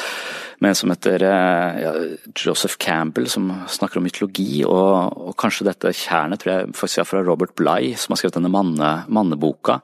[0.62, 1.94] med en som heter eh, ja,
[2.30, 7.10] Joseph Campbell, som snakker om mytologi, og, og kanskje dette kjernet tror jeg faktisk er
[7.10, 9.80] fra Robert Bligh, som har skrevet denne manne, manneboka.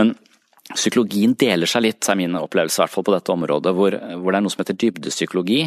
[0.00, 0.14] Men
[0.72, 4.32] psykologien deler seg litt, er min opplevelse i hvert fall på dette området, hvor, hvor
[4.32, 5.66] det er noe som heter dybdepsykologi.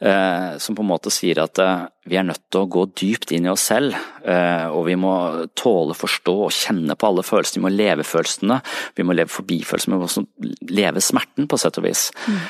[0.00, 3.32] Eh, som på en måte sier at eh, vi er nødt til å gå dypt
[3.34, 3.96] inn i oss selv.
[4.22, 5.14] Eh, og vi må
[5.58, 7.58] tåle, forstå og kjenne på alle følelsene.
[7.58, 8.60] Vi må leve følelsene.
[8.94, 9.96] Vi må leve forbi følelsene.
[9.96, 10.24] Vi må også
[10.70, 12.08] leve smerten, på sett og vis.
[12.28, 12.40] Mm.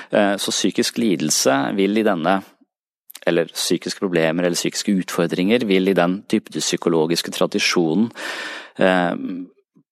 [0.42, 2.38] Så psykisk lidelse vil i denne
[3.28, 8.08] eller psykiske problemer eller psykiske utfordringer vil i den dypdepsykologiske tradisjonen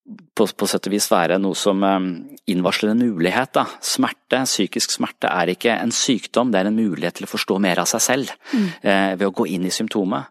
[0.07, 2.11] på, på sett og vis være noe som um,
[2.51, 3.53] innvarsler en mulighet.
[3.57, 3.65] Da.
[3.85, 7.83] Smerte, psykisk smerte, er ikke en sykdom, det er en mulighet til å forstå mer
[7.83, 8.69] av seg selv mm.
[8.83, 10.31] eh, ved å gå inn i symptomet.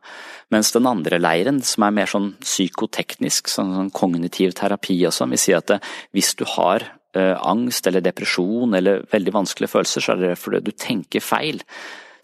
[0.54, 5.42] Mens den andre leiren, som er mer sånn psykoteknisk, sånn, sånn kognitiv terapi også, vil
[5.42, 6.86] si at det, eh, hvis du har
[7.18, 11.64] eh, angst eller depresjon eller veldig vanskelige følelser, så er det fordi du tenker feil.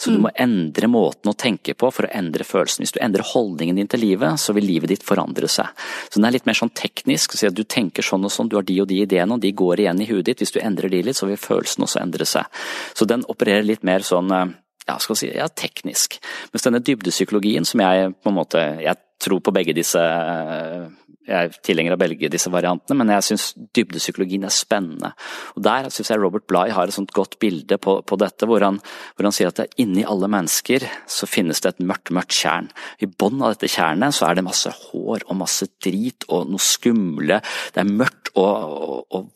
[0.01, 0.23] Så du mm.
[0.25, 2.81] må endre måten å tenke på for å endre følelsen.
[2.81, 5.69] Hvis du endrer holdningen din til livet, så vil livet ditt forandre seg.
[6.07, 7.35] Så den er litt mer sånn teknisk.
[7.37, 9.83] Så du tenker sånn og sånn, du har de og de ideene, og de går
[9.83, 10.41] igjen i huet ditt.
[10.41, 12.49] Hvis du endrer de litt, så vil følelsen også endre seg.
[12.97, 14.55] Så den opererer litt mer sånn eh,
[14.87, 16.17] ja, skal si, ja, teknisk.
[16.49, 20.89] Mens denne dybdepsykologien som jeg på en måte Jeg tror på begge disse eh,
[21.27, 25.11] jeg er tilhenger av begge disse variantene, men jeg syns dybdepsykologien er spennende.
[25.55, 28.63] Og Der syns jeg Robert Bligh har et sånt godt bilde på, på dette, hvor
[28.65, 28.79] han,
[29.15, 32.71] hvor han, sier at inni alle mennesker så finnes det et mørkt, mørkt tjern.
[32.99, 36.65] I bunnen av dette tjernet så er det masse hår og masse drit og noe
[36.65, 37.41] skumle.
[37.73, 39.29] Det er mørkt og, og, og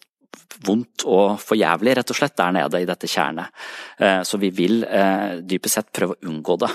[0.65, 3.53] vondt og for jævlig, rett og slett, der nede i dette tjernet.
[3.99, 6.71] Eh, så vi vil eh, dypest sett prøve å unngå det.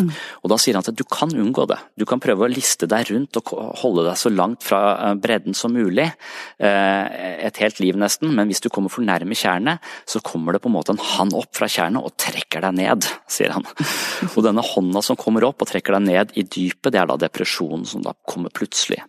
[0.00, 0.08] Mm.
[0.40, 1.76] Og Da sier han at du kan unngå det.
[2.00, 3.52] Du kan prøve å liste deg rundt og
[3.82, 6.08] holde deg så langt fra eh, bredden som mulig.
[6.56, 10.62] Eh, et helt liv nesten, men hvis du kommer for nærme tjernet, så kommer det
[10.64, 13.68] på en måte en hann opp fra tjernet og trekker deg ned, sier han.
[14.34, 17.18] Og denne hånda som kommer opp og trekker deg ned i dypet, det er da
[17.20, 19.02] depresjonen som da kommer plutselig.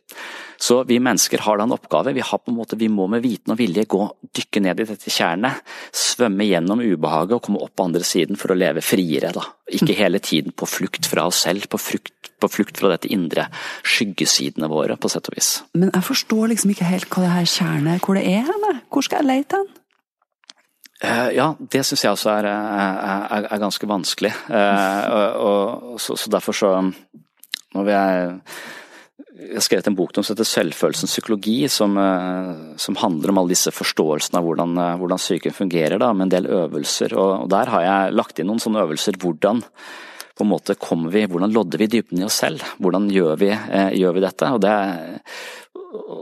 [0.63, 2.13] Så vi mennesker har da en oppgave.
[2.13, 4.85] Vi, har på en måte, vi må med viten og vilje gå, dykke ned i
[4.87, 5.59] dette tjernet,
[5.91, 9.33] svømme gjennom ubehaget og komme opp på andre siden for å leve friere.
[9.35, 9.43] Da.
[9.75, 13.47] Ikke hele tiden på flukt fra oss selv, på flukt, på flukt fra dette indre
[13.87, 15.53] skyggesidene våre, på sett og vis.
[15.77, 18.83] Men jeg forstår liksom ikke helt hva det her tjernet hvor det er hen?
[18.91, 19.71] Hvor skal jeg lete hen?
[21.03, 24.31] Uh, ja, det syns jeg også er, er, er, ganske vanskelig.
[24.47, 26.77] Uh, og, og, så, så, derfor så
[27.73, 28.33] Nå vil jeg
[29.33, 33.53] jeg har skrevet en bok som heter Selvfølelsens psykologi, som, eh, som, handler om alle
[33.53, 37.15] disse forståelsene av hvordan, eh, hvordan psyken fungerer, da, med en del øvelser.
[37.17, 39.17] Og, og, Der har jeg lagt inn noen sånne øvelser.
[39.17, 39.63] Hvordan
[40.43, 42.63] på en måte kommer vi, hvordan lodder vi dybden i oss selv?
[42.83, 44.49] Hvordan gjør vi, eh, gjør vi dette?
[44.51, 44.73] Og det,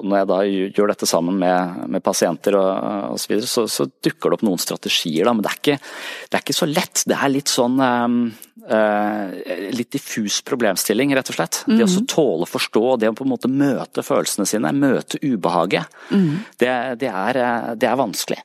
[0.03, 0.37] når jeg da
[0.77, 4.45] gjør dette sammen med, med pasienter og, osv., så, videre, så, så, dukker det opp
[4.45, 5.77] noen strategier, da, men det er, ikke,
[6.29, 7.03] det er ikke så lett.
[7.09, 8.23] Det er litt sånn um,
[8.61, 9.31] Uh,
[9.73, 11.63] litt diffus problemstilling, rett og slett.
[11.65, 11.77] Mm -hmm.
[11.79, 12.05] Det å mhm.
[12.07, 16.35] tåle å forstå, det å på en måte møte følelsene sine, møte ubehaget, mm.
[16.61, 17.39] det, det, er,
[17.75, 18.37] det, er, vanskelig.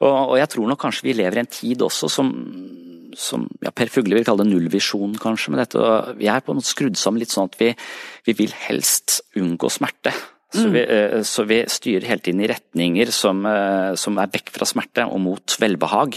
[0.00, 2.30] Og, og, jeg tror nok kanskje vi lever i en tid også som,
[3.18, 5.54] som ja, Per Fugle vil kalle det nullvisjon, kanskje.
[5.54, 5.86] Men dette,
[6.20, 7.72] vi er på en måte skrudd sammen litt sånn at vi,
[8.28, 10.14] vi vil helst unngå smerte.
[10.52, 11.16] Så vi, mm.
[11.16, 15.04] eh, så vi, styrer hele tiden i retninger som, eh, som, er vekk fra smerte
[15.06, 16.16] og mot velbehag.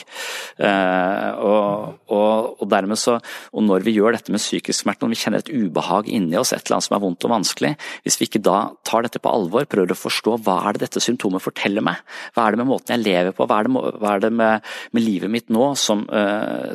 [0.57, 3.19] Eh, og, og, og, dermed så,
[3.53, 6.53] og når vi gjør dette med psykisk smerte, når vi kjenner et ubehag inni oss,
[6.53, 7.73] et eller annet som er vondt og vanskelig,
[8.07, 8.57] hvis vi ikke da
[8.87, 12.01] tar dette på alvor, prøver å forstå hva er det dette symptomet forteller meg,
[12.33, 14.73] hva er det med måten jeg lever på, hva er det, hva er det med,
[14.97, 16.05] med, livet mitt nå som,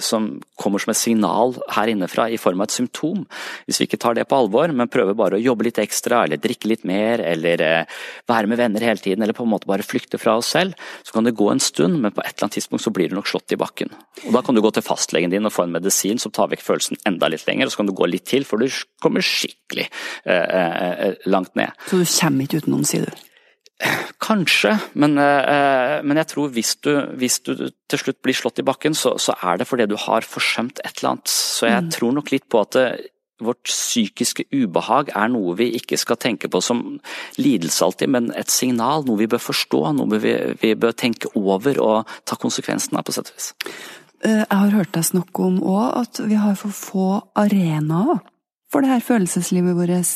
[0.04, 0.30] som
[0.60, 3.24] kommer som et signal her innefra i form av et symptom.
[3.66, 6.40] Hvis vi ikke tar det på alvor, men prøver bare å jobbe litt ekstra, eller
[6.42, 9.68] drikke litt mer, eller eller eh, være med venner hele tiden, eller på en måte
[9.70, 10.76] bare flykte fra oss selv,
[11.06, 13.16] så kan det gå en stund, men på et eller annet tidspunkt så blir du
[13.18, 13.92] nok slått i bakken.
[14.26, 16.64] Og Da kan du gå til fastlegen din og få en medisin som tar vekk
[16.64, 18.68] følelsen enda litt lenger, og så kan du gå litt til for du
[19.02, 19.88] kommer skikkelig
[20.28, 21.72] eh, langt ned.
[21.88, 23.24] Så du kommer ikke utenom, sier du?
[24.18, 27.52] Kanskje, men, men, jeg tror hvis du, hvis du,
[27.86, 30.98] til slutt blir slått i bakken, så, så, er det fordi du har forsømt et
[30.98, 31.30] eller annet.
[31.30, 31.92] Så jeg mm.
[31.94, 32.80] tror nok litt på at
[33.44, 36.82] vårt psykiske ubehag er noe vi ikke skal tenke på som
[37.38, 41.78] lidelse alltid, men et signal, noe vi bør forstå, noe vi, vi bør tenke over
[41.82, 43.52] og ta konsekvensen av, på sett og vis.
[44.26, 47.08] Eh, jeg har hørt deg snakke om òg at vi har for få
[47.38, 48.18] arenaer
[48.68, 50.14] for det her følelseslivet vårt.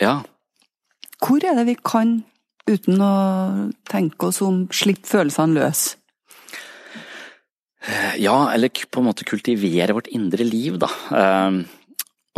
[0.00, 0.20] Ja.
[1.20, 2.20] Hvor er det vi kan,
[2.70, 3.14] uten å
[3.90, 5.82] tenke oss om, slippe følelsene løs?
[7.80, 10.88] Eh, ja, eller på en måte kultivere vårt indre liv, da.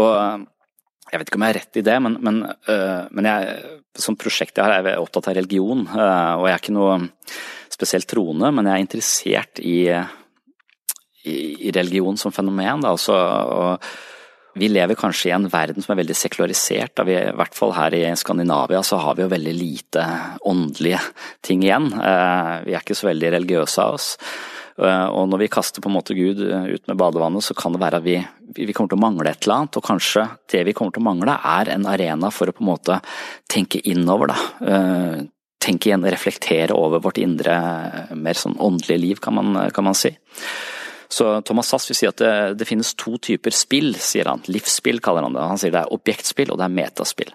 [0.01, 0.47] Og
[1.13, 2.39] jeg vet ikke om jeg har rett i det, men, men,
[2.71, 3.57] uh, men jeg,
[4.01, 5.85] som prosjekt jeg har, er jeg opptatt av religion.
[5.91, 6.95] Uh, og jeg er ikke noe
[7.73, 9.77] spesielt troende, men jeg er interessert i,
[11.29, 11.37] i,
[11.69, 12.87] i religion som fenomen.
[12.89, 13.77] Og
[14.57, 17.05] vi lever kanskje i en verden som er veldig sekularisert.
[17.05, 20.09] Vi, I hvert fall her i Skandinavia så har vi jo veldig lite
[20.49, 21.05] åndelige
[21.45, 21.93] ting igjen.
[21.93, 24.11] Uh, vi er ikke så veldig religiøse av oss.
[24.81, 27.83] Eh, og når vi kaster på en måte Gud ut med badevannet, så kan det
[27.83, 28.17] være at vi,
[28.55, 29.79] vi kommer til å mangle et eller annet.
[29.79, 32.71] Og kanskje det vi kommer til å mangle, er en arena for å på en
[32.73, 32.99] måte
[33.51, 34.39] tenke innover, da.
[34.67, 35.25] Eh,
[35.63, 37.57] tenke igjen, reflektere over vårt indre,
[38.19, 40.11] mer sånn åndelige liv, kan man, kan man si.
[41.13, 44.41] Så Thomas Sass vil si at det, det, finnes to typer spill, sier han.
[44.49, 45.45] Livsspill kaller han det.
[45.51, 47.33] Han sier det er objektspill og det er metaspill.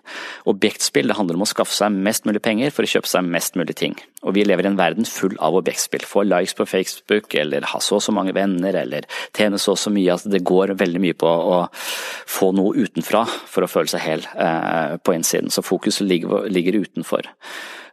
[0.50, 3.60] Objektspill det handler om å skaffe seg mest mulig penger for å kjøpe seg mest
[3.60, 3.94] mulig ting.
[4.26, 6.08] Og vi lever i en verden full av objektspill.
[6.10, 9.06] Få likes på Facebook, eller ha så og så mange venner, eller
[9.38, 10.10] tjene så og så mye.
[10.16, 14.26] Altså, det går veldig mye på å få noe utenfra for å føle seg hel
[14.34, 15.54] eh, på innsiden.
[15.54, 17.30] Så fokuset ligger, ligger utenfor.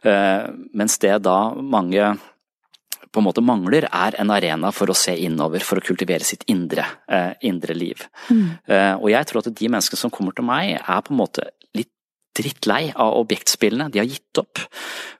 [0.05, 2.15] Eh, mens det da mange
[3.15, 6.43] på en måte mangler, er en arena for å se innover, for å kultivere sitt
[6.51, 8.03] indre, eh, indre liv.
[8.29, 8.47] Mm.
[8.67, 11.47] Eh, og jeg tror at de menneskene som kommer til meg, er på en måte
[11.73, 11.91] litt
[12.35, 13.89] drittlei av objektspillene.
[13.91, 14.59] De har gitt opp,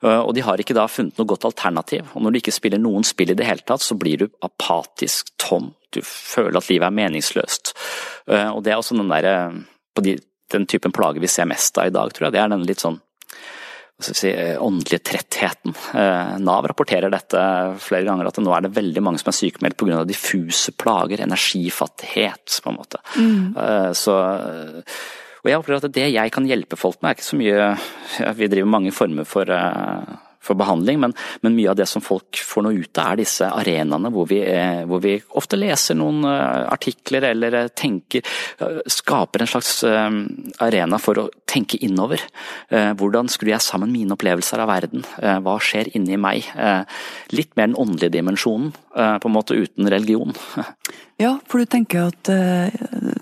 [0.03, 2.11] eh, og de har ikke da funnet noe godt alternativ.
[2.13, 5.31] Og når du ikke spiller noen spill i det hele tatt, så blir du apatisk,
[5.37, 5.73] tom.
[5.91, 7.73] Du føler at livet er meningsløst.
[8.27, 9.63] Eh, og det er også den der,
[9.95, 10.19] på de,
[10.51, 12.35] den typen plager vi ser mest av i dag, tror jeg.
[12.35, 12.99] Det er den litt sånn
[14.01, 15.75] si, eh, åndelige trettheten.
[15.93, 17.39] Eh, Nav rapporterer dette
[17.79, 20.05] flere ganger, at nå er det veldig mange som er sykemeldt pga.
[20.05, 22.99] diffuse plager, energifattighet, på en måte.
[23.15, 23.57] Mm.
[23.57, 24.15] Eh, så,
[25.43, 28.47] og jeg opplever at det jeg kan hjelpe folk med, er ikke så mye Vi
[28.47, 29.45] driver mange former for
[30.45, 33.49] for behandling, men, men, mye av det som folk får noe ut av, er disse
[33.49, 38.25] arenaene hvor eh, hvor vi ofte leser noen eh, artikler eller eh, tenker
[38.91, 42.21] Skaper en slags arena for å tenke innover.
[42.69, 45.03] Hvordan skrur jeg sammen mine opplevelser av verden?
[45.15, 46.47] Hva skjer inni meg?
[47.35, 50.35] Litt mer den åndelige dimensjonen, på en måte uten religion.
[51.15, 52.27] Ja, for du tenker at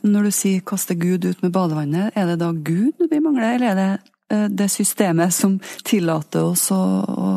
[0.01, 3.69] når du sier 'kaste Gud ut med badevannet', er det da Gud vi mangler, eller
[3.69, 7.31] er det det systemet som tillater oss å, å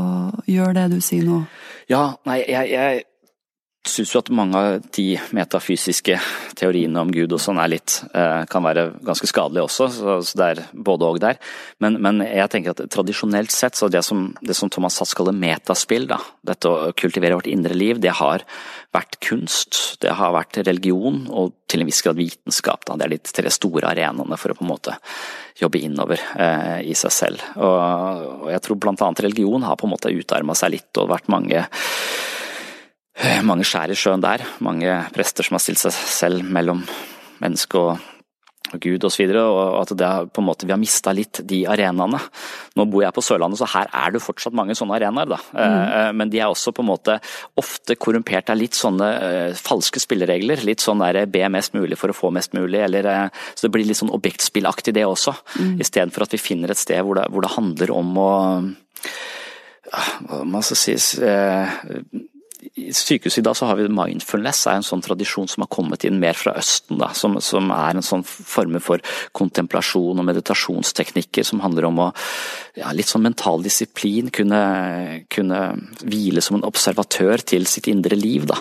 [0.46, 1.42] gjøre det du sier nå?
[1.90, 3.04] Ja, nei, jeg, jeg
[3.90, 5.06] syns jo at mange av de
[5.36, 6.16] metafysiske
[6.58, 10.48] teoriene om Gud og sånn er litt eh, kan være ganske skadelige også, så, det
[10.48, 11.40] er både og der.
[11.82, 15.36] Men, men, jeg tenker at tradisjonelt sett, så det som, det som Thomas Satz kaller
[15.36, 18.44] metaspill, da, dette å kultivere vårt indre liv, det har
[18.96, 22.86] vært kunst, det har vært religion og til en viss grad vitenskap.
[22.86, 22.96] Da.
[22.96, 24.96] Det er de tre store arenaene for å på en måte
[25.60, 27.44] jobbe innover eh, i seg selv.
[27.56, 27.76] Og,
[28.46, 31.30] og jeg tror blant annet religion har på en måte utarma seg litt og vært
[31.32, 31.64] mange
[33.46, 34.44] mange skjær i sjøen der.
[34.64, 36.82] Mange prester som har stilt seg selv mellom
[37.40, 38.04] menneske og,
[38.72, 39.22] og Gud osv.
[39.30, 42.20] Og, og at det på en måte, vi har mista litt de arenaene.
[42.76, 45.30] Nå bor jeg på Sørlandet, så her er det fortsatt mange sånne arenaer.
[45.32, 45.40] da.
[45.54, 45.94] Eh, mm.
[45.94, 47.18] Uh, men de er også på en måte
[47.62, 50.64] ofte korrumpert av litt sånne uh, falske spilleregler.
[50.68, 52.82] Litt sånn der be mest mulig for å få mest mulig.
[52.88, 55.36] eller uh, Så det blir litt sånn objektspillaktig det også.
[55.56, 55.76] Mm.
[55.84, 58.30] Istedenfor at vi finner et sted hvor det, hvor det handler om å
[59.86, 60.94] hva skal si
[62.76, 66.04] i sykehuset i dag så har vi mindfulness, er en sånn tradisjon som har kommet
[66.04, 66.98] inn mer fra Østen.
[67.00, 69.00] Da, som, som er en sånn form for
[69.36, 72.10] kontemplasjon og meditasjonsteknikker som handler om å
[72.76, 74.60] ja, litt sånn mental disiplin, kunne,
[75.32, 75.62] kunne
[76.04, 78.44] hvile som en observatør til sitt indre liv.
[78.52, 78.60] da.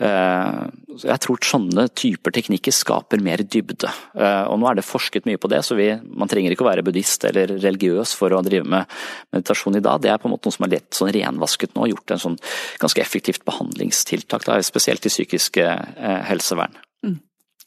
[0.00, 0.60] Eh,
[1.02, 3.90] jeg tror sånne typer teknikker skaper mer dybde.
[4.16, 6.70] Eh, og nå er det forsket mye på det, så vi, man trenger ikke å
[6.70, 8.88] være buddhist eller religiøs for å drive med
[9.34, 10.00] meditasjon i dag.
[10.00, 12.38] Det er på en måte noe som er litt sånn renvasket nå, gjort en sånn
[12.80, 16.78] ganske effektivt behandlingstiltak, da, spesielt i psykisk eh, helsevern.
[17.04, 17.18] Mm.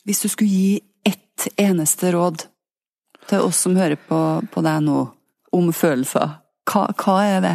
[0.07, 2.47] Hvis du skulle gi ett eneste råd
[3.29, 5.03] til oss som hører på, på deg nå,
[5.53, 6.39] om følelser.
[6.65, 7.53] Hva, hva er det?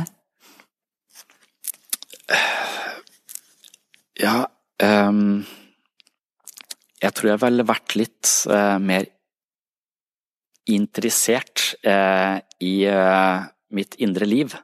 [4.23, 4.47] Ja
[4.83, 5.45] um,
[7.03, 9.07] Jeg tror jeg ville vært litt uh, mer
[10.69, 14.55] interessert uh, i uh, mitt indre liv.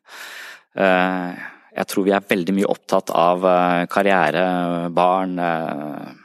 [0.74, 3.44] jeg tror vi er veldig mye opptatt av
[3.92, 6.16] karriere, barn og,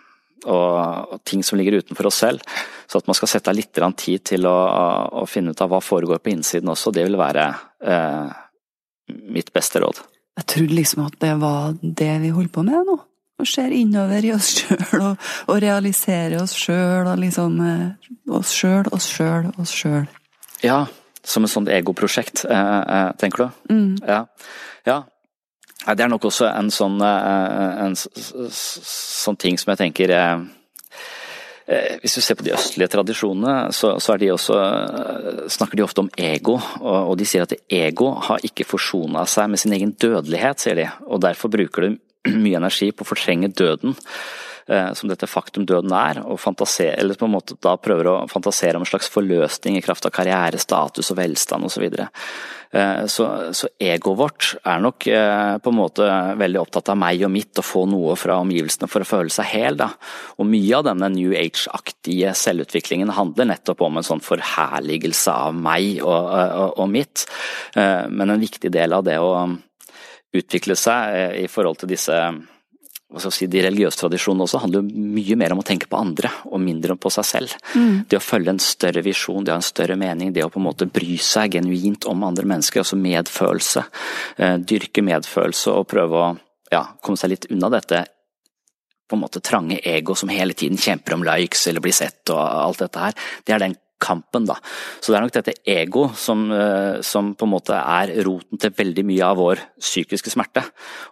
[0.50, 2.42] og, ting som ligger utenfor oss selv.
[2.90, 4.56] Så at man skal sette av litt tid til å,
[5.22, 7.46] å, finne ut av hva foregår på innsiden også, det vil være
[9.36, 10.02] mitt beste råd.
[10.40, 12.98] Jeg trodde liksom at det var det vi holdt på med nå
[13.40, 17.86] og ser innover i oss sjøl og, og, realiserer oss sjøl og liksom eh,
[18.30, 20.04] Oss sjøl, oss sjøl, oss sjøl.
[20.62, 20.84] Ja,
[21.26, 23.74] som et sånt egoprosjekt, eh, eh, tenker du?
[23.74, 23.96] Mm.
[24.06, 24.20] Ja.
[24.86, 25.00] ja.
[25.88, 30.14] Det er nok også en sånn, en sånn ting som jeg tenker
[32.04, 34.58] hvis du ser på de østlige tradisjonene, så, så de også,
[35.54, 36.58] snakker de ofte om ego.
[36.82, 40.88] Og, de sier at ego har ikke forsona seg med sin egen dødelighet, sier de.
[41.08, 41.96] Og derfor bruker de
[42.44, 43.96] mye energi på å fortrenge døden
[44.68, 48.78] eh, som dette faktum døden er, og eller på en måte da prøver å fantasere
[48.78, 51.86] om en slags forløsning i kraft av karriere, status og velstand osv.
[51.90, 52.08] Så,
[52.78, 56.10] eh, så, så egoet vårt er nok eh, på en måte
[56.42, 59.50] veldig opptatt av meg og mitt, å få noe fra omgivelsene for å føle seg
[59.54, 59.80] hel.
[59.80, 59.90] Da.
[60.38, 66.04] Og mye av denne New Age-aktige selvutviklingen handler nettopp om en sånn forherligelse av meg
[66.04, 67.26] og, og, og mitt,
[67.76, 69.32] men en viktig del av det å
[70.36, 72.16] utvikle seg eh, i forhold til disse
[73.10, 75.98] hva skal si, De religiøse tradisjonene også handler jo mye mer om å tenke på
[75.98, 77.56] andre og mindre på seg selv.
[77.74, 78.04] Mm.
[78.06, 80.62] Det å følge en større visjon, det å ha en større mening, det å på
[80.62, 83.84] en måte bry seg genuint om andre mennesker, altså medfølelse.
[84.38, 86.30] Eh, dyrke medfølelse og prøve å
[86.70, 88.06] ja, komme seg litt unna dette
[89.10, 92.44] på en måte trange ego som hele tiden kjemper om likes eller blir sett og
[92.46, 93.18] alt dette her.
[93.42, 94.56] Det er den kampen, da.
[95.00, 98.74] Så det er nok dette ego som, eh, som, på en måte er roten til
[98.76, 100.64] veldig mye av vår psykiske smerte.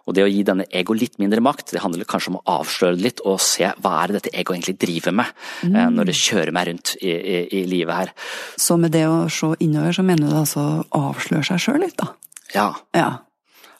[0.06, 2.96] Og det å gi denne ego litt mindre makt, det handler kanskje om å avsløre
[2.96, 5.30] det litt og se hva er det dette ego egentlig driver med
[5.68, 5.94] eh, mm.
[5.98, 8.12] når det kjører meg rundt i, i, i, livet her.
[8.56, 11.98] Så med det å se innover, så mener du altså å avsløre seg sjøl litt,
[12.00, 12.12] da?
[12.54, 12.70] Ja.
[12.96, 13.10] ja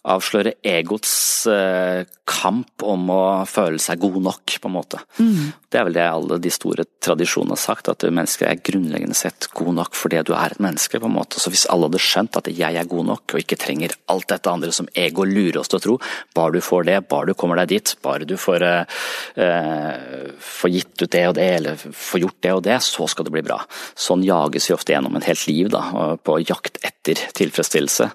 [0.09, 1.12] avsløre egots
[1.50, 5.00] eh, kamp om å føle seg god nok, på en måte.
[5.18, 5.52] Mm.
[5.68, 9.48] Det er vel det alle de store tradisjonene har sagt, at mennesker er grunnleggende sett
[9.56, 11.40] god nok fordi du er et menneske, på en måte.
[11.40, 14.52] Så hvis alle hadde skjønt at jeg er god nok og ikke trenger alt dette
[14.52, 15.96] andre som ego lurer oss til å tro,
[16.36, 21.04] bare du får det, bare du kommer deg dit, bare du får, eh, får gitt
[21.04, 23.61] ut det og det, eller får gjort det og det, så skal det bli bra.
[23.96, 25.84] Sånn jages vi ofte gjennom en helt liv, da,
[26.16, 28.11] på jakt etter tilfredsstillelse.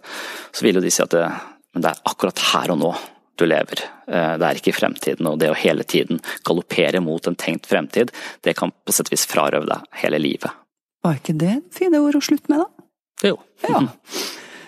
[0.53, 1.25] Så vil jo de si at det,
[1.73, 2.93] men det er akkurat her og nå
[3.35, 3.81] du lever.
[4.07, 7.67] Eh, det er ikke i fremtiden, og det å hele tiden galoppere mot en tenkt
[7.69, 8.13] fremtid,
[8.45, 10.53] det kan på sett og vis frarøve deg hele livet.
[11.03, 12.87] Var ikke det fine ord å slutte med, da?
[13.31, 13.39] Jo.
[13.65, 13.81] Ja.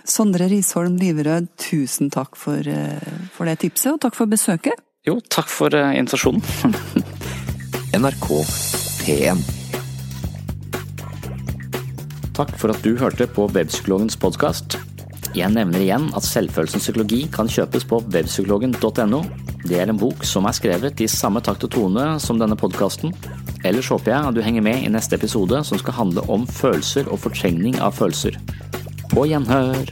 [0.06, 4.82] Sondre Risholm Liverød, tusen takk for, eh, for, det tipset, og takk for besøket.
[5.06, 6.42] Jo, takk for eh, invitasjonen.
[7.96, 8.28] NRK
[9.06, 9.46] P1
[12.36, 14.76] Takk for at du hørte på Webpsykologens podkast.
[15.36, 19.20] Jeg nevner igjen at Selvfølelsens psykologi kan kjøpes på webpsykologen.no.
[19.68, 23.12] Det er en bok som er skrevet i samme takt og tone som denne podkasten.
[23.68, 27.12] Ellers håper jeg at du henger med i neste episode som skal handle om følelser
[27.12, 28.40] og fortrengning av følelser.
[29.12, 29.92] På gjenhør!